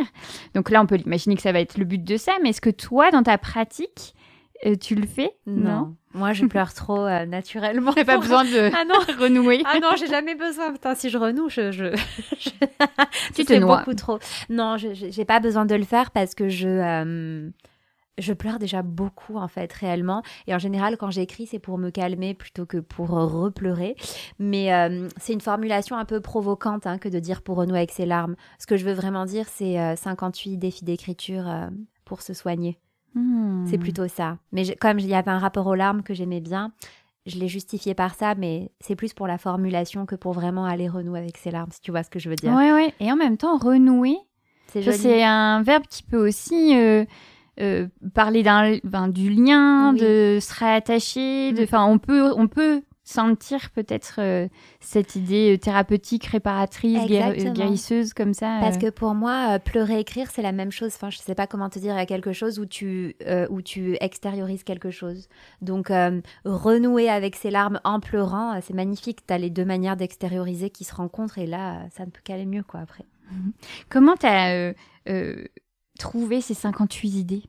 [0.56, 2.62] Donc là on peut imaginer que ça va être le but de ça, mais est-ce
[2.62, 4.16] que toi dans ta pratique
[4.80, 5.32] tu le fais?
[5.46, 5.96] Non.
[6.18, 7.94] Moi, je pleure trop euh, naturellement.
[7.94, 8.96] T'as pas besoin de ah non.
[9.20, 9.62] renouer.
[9.66, 10.72] Ah non, j'ai jamais besoin.
[10.74, 11.86] Putain, si je renoue, je, je...
[13.36, 14.20] tu te noies beaucoup trop.
[14.50, 17.50] Non, je j'ai pas besoin de le faire parce que je euh,
[18.18, 20.24] je pleure déjà beaucoup en fait réellement.
[20.48, 23.96] Et en général, quand j'écris, c'est pour me calmer plutôt que pour repleurer.
[24.40, 27.92] Mais euh, c'est une formulation un peu provocante hein, que de dire pour renouer avec
[27.92, 28.36] ses larmes.
[28.58, 31.46] Ce que je veux vraiment dire, c'est 58 défis d'écriture
[32.06, 32.80] pour se soigner.
[33.14, 33.80] C'est hmm.
[33.80, 34.38] plutôt ça.
[34.52, 36.72] Mais comme il y avait un rapport aux larmes que j'aimais bien,
[37.26, 40.88] je l'ai justifié par ça, mais c'est plus pour la formulation que pour vraiment aller
[40.88, 42.54] renouer avec ses larmes, si tu vois ce que je veux dire.
[42.56, 42.94] Oui, oui.
[43.00, 44.18] Et en même temps, renouer,
[44.68, 47.06] c'est un verbe qui peut aussi euh,
[47.60, 51.54] euh, parler d'un, du lien, de se rattacher.
[51.54, 51.76] De, mm.
[51.76, 54.50] on peut, on peut sentir peut-être euh,
[54.82, 58.58] cette idée euh, thérapeutique, réparatrice, guérisseuse comme ça.
[58.60, 58.80] Parce euh.
[58.80, 60.92] que pour moi, pleurer, écrire, c'est la même chose.
[60.94, 63.16] Enfin, je sais pas comment te dire, il y a quelque chose où tu,
[63.50, 65.30] où tu extériorises quelque chose.
[65.62, 65.90] Donc,
[66.44, 69.26] renouer avec ses larmes en pleurant, c'est magnifique.
[69.26, 72.46] Tu as les deux manières d'extérioriser qui se rencontrent et là, ça ne peut qu'aller
[72.46, 73.06] mieux quoi après.
[73.32, 73.54] Mhm.
[73.90, 74.74] Comment tu as
[75.98, 77.44] trouvé ces 58 idées?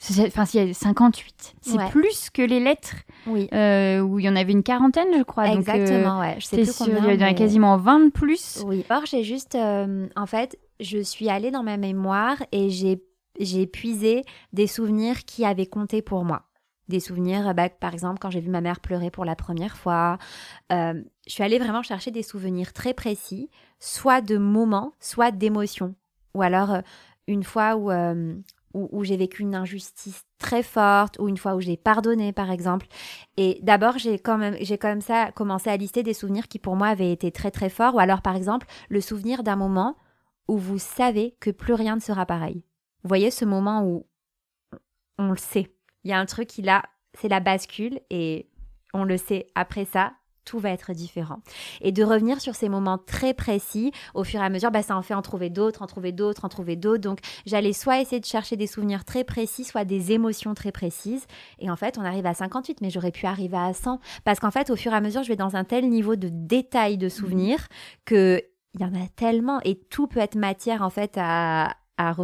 [0.00, 1.54] Enfin, il y a 58.
[1.62, 2.94] C'est plus que les lettres.
[3.26, 3.48] Oui.
[3.52, 5.48] Euh, où il y en avait une quarantaine, je crois.
[5.48, 6.36] Exactement, ouais.
[6.38, 8.62] Je sais plus combien, Il y en a quasiment 20 de plus.
[8.66, 8.84] Oui.
[8.90, 9.54] Or, j'ai juste.
[9.54, 13.02] Euh, en fait, je suis allée dans ma mémoire et j'ai,
[13.40, 16.42] j'ai puisé des souvenirs qui avaient compté pour moi.
[16.88, 20.18] Des souvenirs, bah, par exemple, quand j'ai vu ma mère pleurer pour la première fois.
[20.70, 23.48] Euh, je suis allée vraiment chercher des souvenirs très précis,
[23.80, 25.94] soit de moments, soit d'émotions.
[26.34, 26.82] Ou alors,
[27.26, 27.90] une fois où
[28.74, 32.86] où, j'ai vécu une injustice très forte, ou une fois où j'ai pardonné, par exemple.
[33.36, 36.76] Et d'abord, j'ai quand même, j'ai comme ça commencé à lister des souvenirs qui pour
[36.76, 39.96] moi avaient été très très forts, ou alors par exemple le souvenir d'un moment
[40.48, 42.64] où vous savez que plus rien ne sera pareil.
[43.02, 44.06] Vous voyez ce moment où
[45.18, 45.72] on le sait.
[46.02, 46.82] Il y a un truc qui là,
[47.14, 48.50] c'est la bascule et
[48.92, 49.46] on le sait.
[49.54, 50.12] Après ça,
[50.44, 51.38] tout va être différent.
[51.80, 54.96] Et de revenir sur ces moments très précis, au fur et à mesure, bah, ça
[54.96, 57.02] en fait en trouver d'autres, en trouver d'autres, en trouver d'autres.
[57.02, 61.26] Donc j'allais soit essayer de chercher des souvenirs très précis, soit des émotions très précises.
[61.58, 64.00] Et en fait, on arrive à 58, mais j'aurais pu arriver à 100.
[64.24, 66.28] Parce qu'en fait, au fur et à mesure, je vais dans un tel niveau de
[66.30, 67.66] détail de souvenirs
[68.04, 68.42] que
[68.74, 72.14] il y en a tellement et tout peut être matière en fait à, à,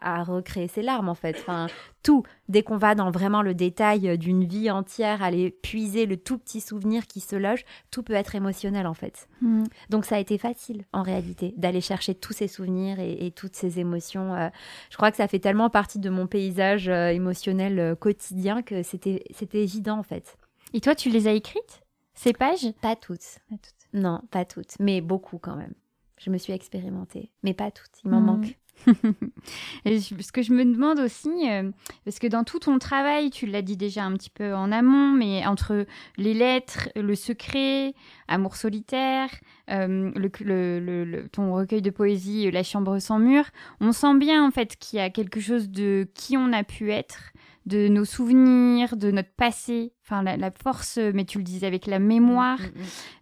[0.00, 1.36] à, recréer ses larmes en fait.
[1.40, 1.68] Enfin,
[2.02, 6.38] tout, dès qu'on va dans vraiment le détail d'une vie entière, aller puiser le tout
[6.38, 9.28] petit souvenir qui se loge, tout peut être émotionnel en fait.
[9.42, 9.64] Hmm.
[9.90, 13.78] Donc ça a été facile en réalité d'aller chercher tous ces souvenirs et, toutes ces
[13.78, 14.34] émotions.
[14.34, 14.48] Euh.
[14.90, 18.82] je crois que ça fait tellement partie de mon paysage euh, émotionnel euh, quotidien que
[18.82, 20.36] c'était évident en fait.
[20.74, 21.82] Et toi, tu les as écrites
[22.14, 22.72] ces pages?
[22.82, 23.38] Pas toutes.
[23.48, 23.74] Pas toutes.
[23.92, 25.72] Non, pas toutes, mais beaucoup quand même.
[26.18, 28.26] Je me suis expérimentée, mais pas toutes, il m'en hmm.
[28.26, 28.58] manque.
[29.84, 31.70] Et ce que je me demande aussi, euh,
[32.04, 35.12] parce que dans tout ton travail, tu l'as dit déjà un petit peu en amont,
[35.12, 37.94] mais entre les lettres, le secret,
[38.28, 39.30] Amour solitaire,
[39.70, 43.44] euh, le, ton recueil de poésie, La chambre sans mur,
[43.80, 46.90] on sent bien en fait qu'il y a quelque chose de qui on a pu
[46.90, 47.32] être,
[47.66, 51.98] de nos souvenirs, de notre passé, enfin la, force, mais tu le disais avec la
[51.98, 52.58] mémoire.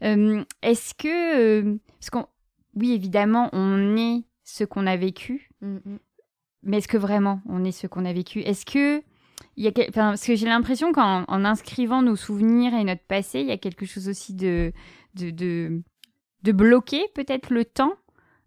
[0.03, 0.39] Mm, mm, mm.
[0.39, 2.27] Euh, est-ce que, parce qu'on
[2.77, 5.99] oui, évidemment, on est ce qu'on a vécu, mm, mm.
[6.63, 8.41] mais est-ce que vraiment on est ce qu'on a vécu?
[8.41, 9.03] Est-ce que
[9.57, 13.41] il y a, parce que j'ai l'impression qu'en en inscrivant nos souvenirs et notre passé,
[13.41, 14.73] il y a quelque chose aussi de,
[15.15, 15.83] de, de,
[16.43, 17.95] de bloquer peut-être le temps?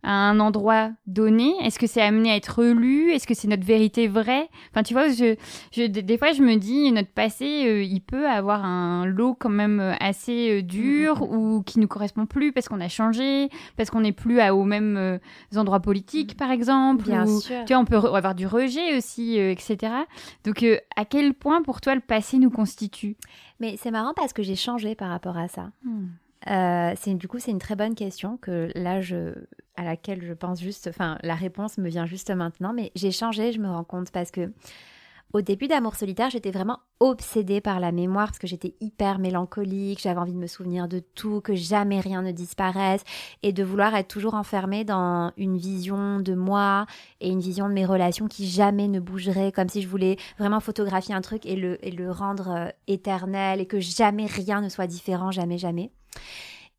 [0.03, 1.53] À un endroit donné?
[1.61, 3.11] Est-ce que c'est amené à être relu?
[3.11, 4.49] Est-ce que c'est notre vérité vraie?
[4.71, 5.35] Enfin, tu vois, je,
[5.71, 9.49] je, des fois, je me dis, notre passé, euh, il peut avoir un lot quand
[9.49, 11.37] même euh, assez euh, dur mm, mm, mm.
[11.37, 14.63] ou qui nous correspond plus parce qu'on a changé, parce qu'on n'est plus à, aux
[14.63, 15.19] mêmes
[15.55, 17.03] endroits politiques, par exemple.
[17.03, 17.65] Bien sûr.
[17.65, 19.93] Tu vois, on peut avoir du rejet aussi, etc.
[20.45, 20.65] Donc,
[20.95, 23.17] à quel point pour toi le passé nous constitue?
[23.59, 25.71] Mais c'est marrant parce que j'ai changé par rapport à ça.
[25.83, 26.07] Hmm.
[26.47, 29.33] Euh, c'est du coup c'est une très bonne question que là je
[29.75, 33.51] à laquelle je pense juste enfin la réponse me vient juste maintenant mais j'ai changé
[33.51, 34.49] je me rends compte parce que
[35.31, 40.01] au début d'Amour solitaire, j'étais vraiment obsédée par la mémoire parce que j'étais hyper mélancolique,
[40.01, 43.03] j'avais envie de me souvenir de tout, que jamais rien ne disparaisse
[43.43, 46.87] et de vouloir être toujours enfermée dans une vision de moi
[47.21, 50.59] et une vision de mes relations qui jamais ne bougerait, comme si je voulais vraiment
[50.59, 51.77] photographier un truc et le,
[52.11, 55.91] rendre euh, éternel et que jamais rien ne soit différent, jamais, jamais.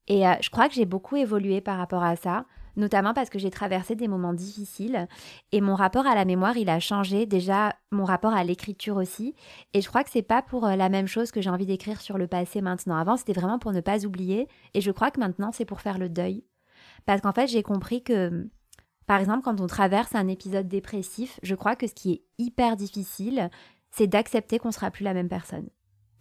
[0.09, 2.47] Et euh, je crois que j'ai beaucoup évolué par rapport à ça
[2.77, 5.09] notamment parce que j'ai traversé des moments difficiles
[5.53, 9.35] et mon rapport à la mémoire, il a changé déjà mon rapport à l'écriture aussi
[9.75, 12.01] et je crois que c'est pas pour euh, la même chose que j'ai envie d'écrire
[12.01, 12.97] sur le passé maintenant.
[12.97, 15.99] Avant, c'était vraiment pour ne pas oublier et je crois que maintenant, c'est pour faire
[15.99, 16.45] le deuil.
[17.07, 18.49] Parce qu'en fait, j'ai compris que
[19.07, 22.77] par exemple, quand on traverse un épisode dépressif, je crois que ce qui est hyper
[22.77, 23.51] difficile,
[23.91, 25.69] c'est d'accepter qu'on sera plus la même personne.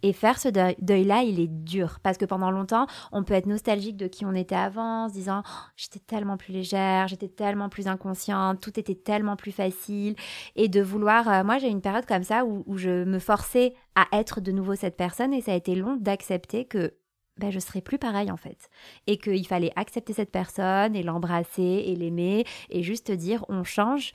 [0.02, 3.96] Et faire ce deuil-là, il est dur parce que pendant longtemps, on peut être nostalgique
[3.96, 7.68] de qui on était avant, en se disant oh, j'étais tellement plus légère, j'étais tellement
[7.68, 10.14] plus inconsciente, tout était tellement plus facile.
[10.56, 11.28] Et de vouloir.
[11.28, 14.74] Euh, moi, j'ai une période comme ça où, je me forçais à être de nouveau
[14.74, 16.94] cette personne et ça a été long d'accepter que
[17.36, 18.68] ben, je serais plus pareil en fait.
[19.06, 24.12] Et qu'il fallait accepter cette personne et l'embrasser et l'aimer et juste dire on change.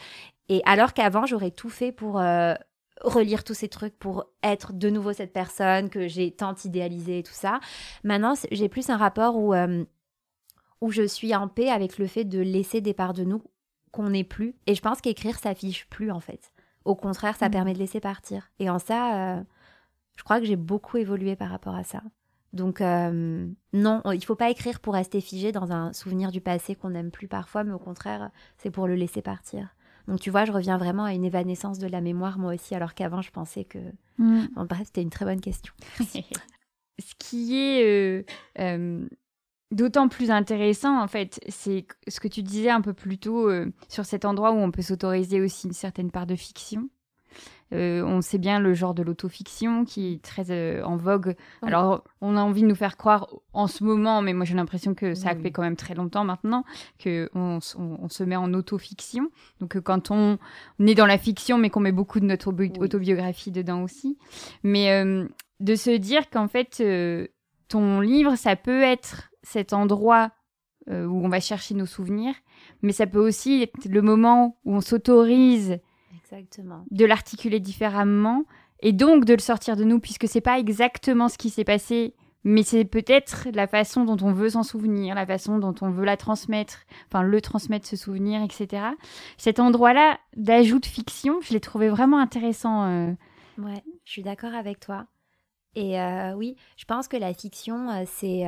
[0.50, 2.20] Et alors qu'avant, j'aurais tout fait pour.
[2.20, 2.56] Euh,
[3.02, 7.24] relire tous ces trucs pour être de nouveau cette personne que j'ai tant idéalisée et
[7.24, 7.60] tout ça.
[8.04, 9.84] Maintenant, j'ai plus un rapport où, euh,
[10.82, 13.44] où je suis en paix avec le fait de laisser des parts de nous
[13.92, 14.56] qu'on n'est plus.
[14.68, 16.52] Et je pense qu'écrire s'affiche plus en fait.
[16.86, 17.52] Au contraire, ça mmh.
[17.52, 18.52] permet de laisser partir.
[18.60, 19.44] Et en ça, euh,
[20.16, 22.02] je crois que j'ai beaucoup évolué par rapport à ça.
[22.54, 26.74] Donc euh, non, il faut pas écrire pour rester figé dans un souvenir du passé
[26.74, 29.76] qu'on n'aime plus parfois, mais au contraire, c'est pour le laisser partir.
[30.08, 32.94] Donc tu vois, je reviens vraiment à une évanescence de la mémoire moi aussi, alors
[32.94, 33.80] qu'avant je pensais que...
[34.18, 34.46] Mm.
[34.56, 35.74] bref, c'était une très bonne question.
[37.00, 38.24] Ce qui est euh,
[38.60, 39.06] euh,
[39.72, 43.72] d'autant plus intéressant, en fait, c'est ce que tu disais un peu plus tôt euh,
[43.90, 46.90] sur cet endroit où on peut s'autoriser aussi une certaine part de fiction.
[47.74, 51.36] Euh, on sait bien le genre de l'autofiction qui est très euh, en vogue.
[51.64, 54.94] Alors, on a envie de nous faire croire en ce moment, mais moi j'ai l'impression
[54.94, 56.64] que ça fait quand même très longtemps maintenant
[57.00, 59.30] que on, se met en autofiction.
[59.62, 60.38] Donc, euh, quand on,
[60.80, 64.18] est dans la fiction, mais qu'on met beaucoup de notre autobiographie dedans aussi.
[64.64, 65.04] Mais
[65.60, 66.84] de se dire qu'en fait,
[67.68, 70.32] ton livre, ça peut être cet endroit
[70.88, 72.36] où on va chercher nos souvenirs,
[72.84, 75.80] mais ça peut aussi être le moment où on s'autorise
[76.92, 78.44] de l'articuler différemment
[78.82, 82.14] et donc de le sortir de nous puisque c'est pas exactement ce qui s'est passé
[82.46, 86.06] mais c'est peut-être la façon dont on veut s'en souvenir, la façon dont on veut
[86.06, 88.86] la transmettre, enfin le transmettre, ce souvenir, etc.
[89.38, 92.86] Cet endroit-là d'ajout de fiction, je l'ai trouvé vraiment intéressant.
[92.86, 93.12] Euh.
[93.58, 95.08] Ouais, je suis d'accord avec toi.
[95.74, 98.44] Et euh, oui, je pense que la fiction, euh, c'est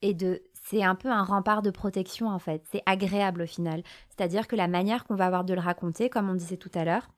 [0.00, 2.64] et de c'est un peu un rempart de protection en fait.
[2.70, 3.82] C'est agréable au final.
[4.08, 6.84] C'est-à-dire que la manière qu'on va avoir de le raconter, comme on disait tout à
[6.84, 7.08] l'heure,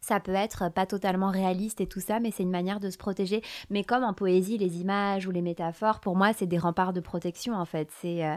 [0.00, 2.98] ça peut être pas totalement réaliste et tout ça, mais c'est une manière de se
[2.98, 3.42] protéger.
[3.70, 7.00] Mais comme en poésie, les images ou les métaphores, pour moi, c'est des remparts de
[7.00, 7.88] protection en fait.
[8.00, 8.36] C'est euh,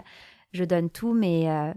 [0.52, 1.74] je donne tout, mais euh,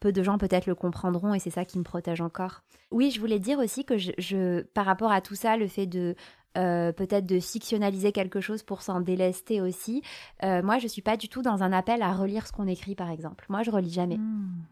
[0.00, 2.62] peu de gens peut-être le comprendront et c'est ça qui me protège encore.
[2.90, 6.16] Oui, je voulais dire aussi que je, par rapport à tout ça, le fait de
[6.58, 10.02] euh, peut-être de fictionnaliser quelque chose pour s'en délester aussi.
[10.42, 12.96] Euh, moi, je suis pas du tout dans un appel à relire ce qu'on écrit,
[12.96, 13.46] par exemple.
[13.48, 14.16] Moi, je relis jamais.
[14.16, 14.64] Hmm.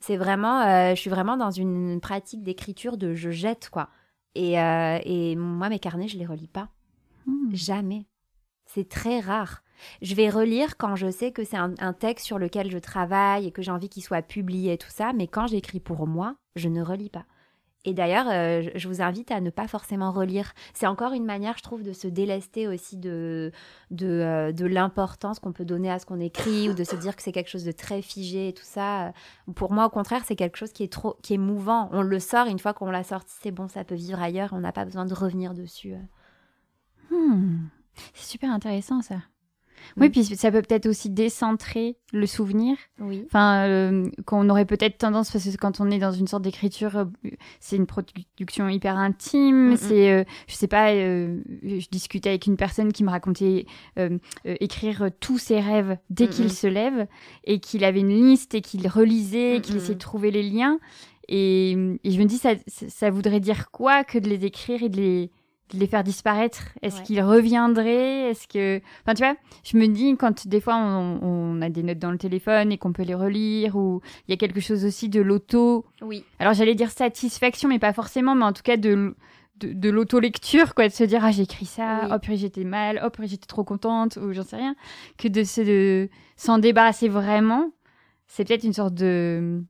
[0.00, 3.90] C'est vraiment, euh, je suis vraiment dans une pratique d'écriture de je jette quoi.
[4.34, 6.70] Et, et, moi, mes carnets, je les relis pas.
[7.26, 7.54] Hmm.
[7.54, 8.06] Jamais.
[8.64, 9.62] C'est très rare.
[10.00, 13.52] Je vais relire quand je sais que c'est un, texte sur lequel je travaille et
[13.52, 16.68] que j'ai envie qu'il soit publié et tout ça, mais quand j'écris pour moi, je
[16.68, 17.24] ne relis pas.
[17.84, 20.52] Et d'ailleurs, euh, je vous invite à ne pas forcément relire.
[20.72, 23.50] C'est encore une manière, je trouve, de se délester aussi de,
[23.90, 27.16] de, euh, de l'importance qu'on peut donner à ce qu'on écrit ou de se dire
[27.16, 29.12] que c'est quelque chose de très figé et tout ça.
[29.56, 31.88] Pour moi, au contraire, c'est quelque chose qui est, trop, qui est mouvant.
[31.92, 34.50] On le sort, une fois qu'on l'a sorti, c'est bon, ça peut vivre ailleurs.
[34.52, 35.94] On n'a pas besoin de revenir dessus.
[37.10, 37.66] Hmm.
[38.14, 39.16] C'est super intéressant ça.
[39.96, 42.76] Oui, puis ça peut peut-être aussi décentrer le souvenir.
[43.00, 43.22] Oui.
[43.26, 46.96] Enfin, euh, qu'on aurait peut-être tendance, parce que quand on est dans une sorte d'écriture,
[46.96, 47.04] euh,
[47.60, 49.76] c'est une production hyper intime.
[49.76, 53.66] C'est, euh, je sais pas, je discutais avec une personne qui me racontait
[54.44, 57.06] écrire tous ses rêves dès qu'il se lève
[57.44, 60.78] et qu'il avait une liste et qu'il relisait, qu'il essayait de trouver les liens.
[61.28, 61.72] Et,
[62.04, 65.30] je me dis, ça, ça voudrait dire quoi que de les écrire et de les
[65.72, 66.70] de les faire disparaître?
[66.82, 68.30] Est-ce qu'ils reviendraient?
[68.30, 71.98] Est-ce que, enfin, tu vois, je me dis quand des fois on, a des notes
[71.98, 75.08] dans le téléphone et qu'on peut les relire, ou il y a quelque chose aussi
[75.08, 75.84] de l'auto.
[76.00, 76.24] Oui.
[76.38, 79.14] Alors j'allais dire satisfaction, mais pas forcément, mais en tout cas de
[79.60, 83.46] de, l'auto-lecture, quoi, de se dire, ah, j'ai écrit ça, hop, j'étais mal, hop, j'étais
[83.46, 84.74] trop contente, ou j'en sais rien,
[85.18, 87.70] que de s'en débarrasser vraiment,
[88.26, 89.62] c'est peut-être une sorte de,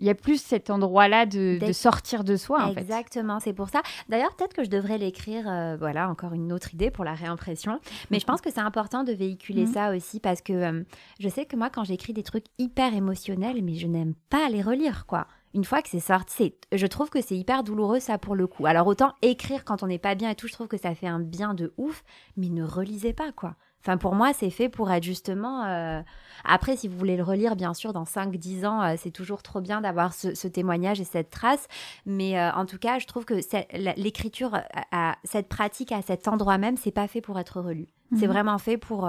[0.00, 3.82] il y a plus cet endroit-là de, sortir de soi, en Exactement, c'est pour ça.
[4.08, 7.80] D'ailleurs, peut-être que je devrais l'écrire, euh, voilà, encore une autre idée pour la réimpression.
[8.10, 9.72] Mais je pense que c'est important de véhiculer mhm.
[9.72, 10.82] ça aussi parce que euh,
[11.18, 14.62] je sais que moi, quand j'écris des trucs hyper émotionnels, mais je n'aime pas les
[14.62, 15.26] relire, quoi.
[15.54, 18.66] Une fois que c'est sorti, je trouve que c'est hyper douloureux ça pour le coup.
[18.66, 21.06] Alors autant écrire quand on n'est pas bien et tout, je trouve que ça fait
[21.06, 22.04] un bien de ouf,
[22.36, 23.56] mais ne relisez pas quoi.
[23.88, 25.64] Enfin, pour moi, c'est fait pour être justement.
[25.64, 26.02] Euh,
[26.44, 29.62] après, si vous voulez le relire, bien sûr, dans 5-10 ans, euh, c'est toujours trop
[29.62, 31.66] bien d'avoir ce, témoignage et cette trace.
[32.04, 33.34] Mais euh, en tout cas, je trouve que
[33.96, 34.60] l'écriture,
[35.24, 37.86] cette pratique à cet endroit même, c'est pas fait pour être relu.
[38.18, 38.32] C'est mhm.
[38.32, 39.08] vraiment fait pour,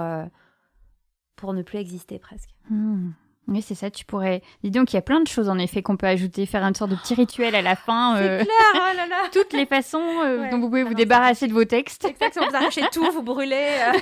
[1.36, 2.48] pour ne plus exister presque.
[2.70, 3.12] Mhm.
[3.48, 4.42] Oui, c'est ça, tu pourrais.
[4.62, 6.74] Dis donc, il y a plein de choses en effet qu'on peut ajouter, faire une
[6.74, 8.14] sorte de petit rituel à la fin.
[8.16, 9.28] C'est euh, clair, oh là là.
[9.32, 12.04] Toutes les façons euh, dont vous pouvez vous débarrasser de vos textes.
[12.04, 13.78] Exactement, vous arrachez tout, vous brûlez.
[13.80, 13.98] Euh.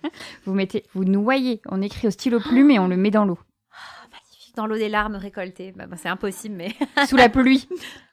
[0.44, 3.38] vous mettez, vous noyez, on écrit au stylo plume et on le met dans l'eau.
[3.72, 5.72] Ah, magnifique, dans l'eau des larmes récoltées.
[5.72, 6.74] Bah, bah, c'est impossible, mais.
[7.08, 7.68] Sous la pluie.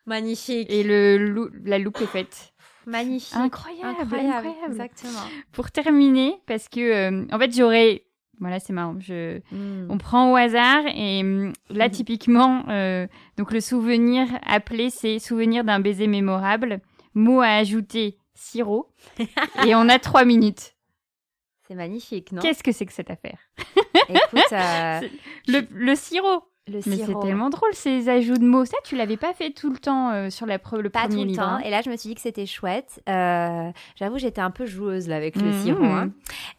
[0.08, 0.68] magnifique.
[0.72, 2.52] Et le, la loupe est faite.
[2.88, 3.36] Magnifique.
[3.36, 5.22] Incroyable, incroyable, Exactement.
[5.52, 8.05] Pour terminer, parce que en fait j'aurais
[8.40, 8.96] voilà, c'est marrant.
[9.00, 9.40] Je...
[9.52, 9.88] Hmm.
[9.90, 13.08] On prend au hasard et hum, là, typiquement, euh,
[13.38, 16.80] donc le souvenir appelé, c'est souvenir d'un baiser mémorable.
[17.14, 18.92] Mot à ajouter, sirop.
[19.66, 20.76] et on a trois minutes.
[21.68, 22.42] C'est magnifique, non?
[22.42, 23.40] Qu'est-ce que c'est que cette affaire?
[24.10, 25.02] Écoute, euh,
[25.48, 26.44] le, le sirop.
[26.68, 28.66] Mais c'est tellement drôle ces ajouts de mots.
[28.66, 31.30] Ça, tu l'avais pas fait tout le temps euh, sur la le pas premier tout
[31.30, 31.44] le temps.
[31.44, 31.60] Hein.
[31.64, 33.02] Et là, je me suis dit que c'était chouette.
[33.08, 35.62] Euh, j'avoue, j'étais un peu joueuse là avec le mmh.
[35.62, 35.84] sirop.
[35.84, 36.10] Hein.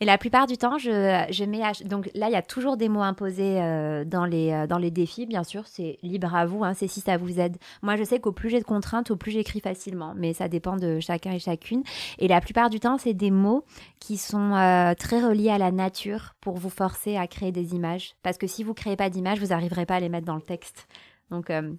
[0.00, 2.88] Et la plupart du temps, je, je mets donc là, il y a toujours des
[2.88, 5.26] mots imposés euh, dans les dans les défis.
[5.26, 6.62] Bien sûr, c'est libre à vous.
[6.62, 7.56] Hein, c'est si ça vous aide.
[7.82, 10.14] Moi, je sais qu'au plus j'ai de contraintes, au plus j'écris facilement.
[10.16, 11.82] Mais ça dépend de chacun et chacune.
[12.18, 13.64] Et la plupart du temps, c'est des mots
[13.98, 14.50] qui sont
[14.98, 18.14] très reliés à la nature pour vous forcer à créer des images.
[18.22, 20.88] Parce que si vous créez pas d'images, vous n'arriverez pas les mettre dans le texte.
[21.30, 21.72] Donc, euh,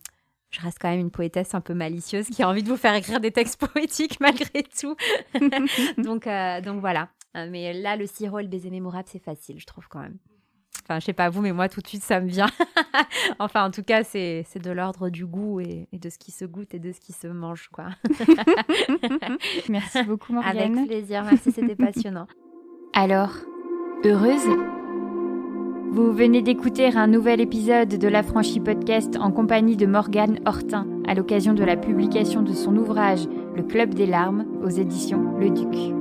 [0.49, 2.93] je reste quand même une poétesse un peu malicieuse qui a envie de vous faire
[2.93, 4.95] écrire des textes poétiques malgré tout.
[5.97, 7.09] donc, euh, donc voilà.
[7.36, 10.18] Euh, mais là, le sirop et le baiser mémorable, c'est facile, je trouve quand même.
[10.84, 12.47] Enfin, je sais pas vous, mais moi, tout de suite, ça me vient.
[13.39, 16.74] enfin, en tout cas, c'est de l'ordre du goût et, de ce qui se goûte
[16.74, 17.89] et de ce qui se mange, quoi.
[19.68, 20.78] merci beaucoup, Morgane.
[20.78, 21.24] Avec plaisir.
[21.26, 22.28] Merci, c'était passionnant.
[22.93, 23.34] Alors,
[24.05, 24.47] heureuse?
[25.89, 31.13] Vous venez d'écouter un nouvel épisode de l'Affranchi Podcast en compagnie de Morgane Hortin à
[31.13, 35.93] l'occasion de la publication de son ouvrage Le Club des larmes aux éditions Le Duc.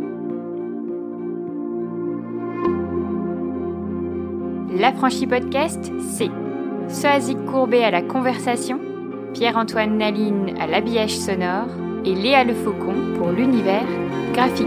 [4.78, 6.30] L'Affranchi Podcast, c'est
[6.88, 8.78] Soazic Courbet à la conversation,
[9.32, 11.68] Pierre-Antoine Naline à l'habillage sonore
[12.04, 13.86] et Léa Le Faucon pour l'univers
[14.32, 14.66] graphique.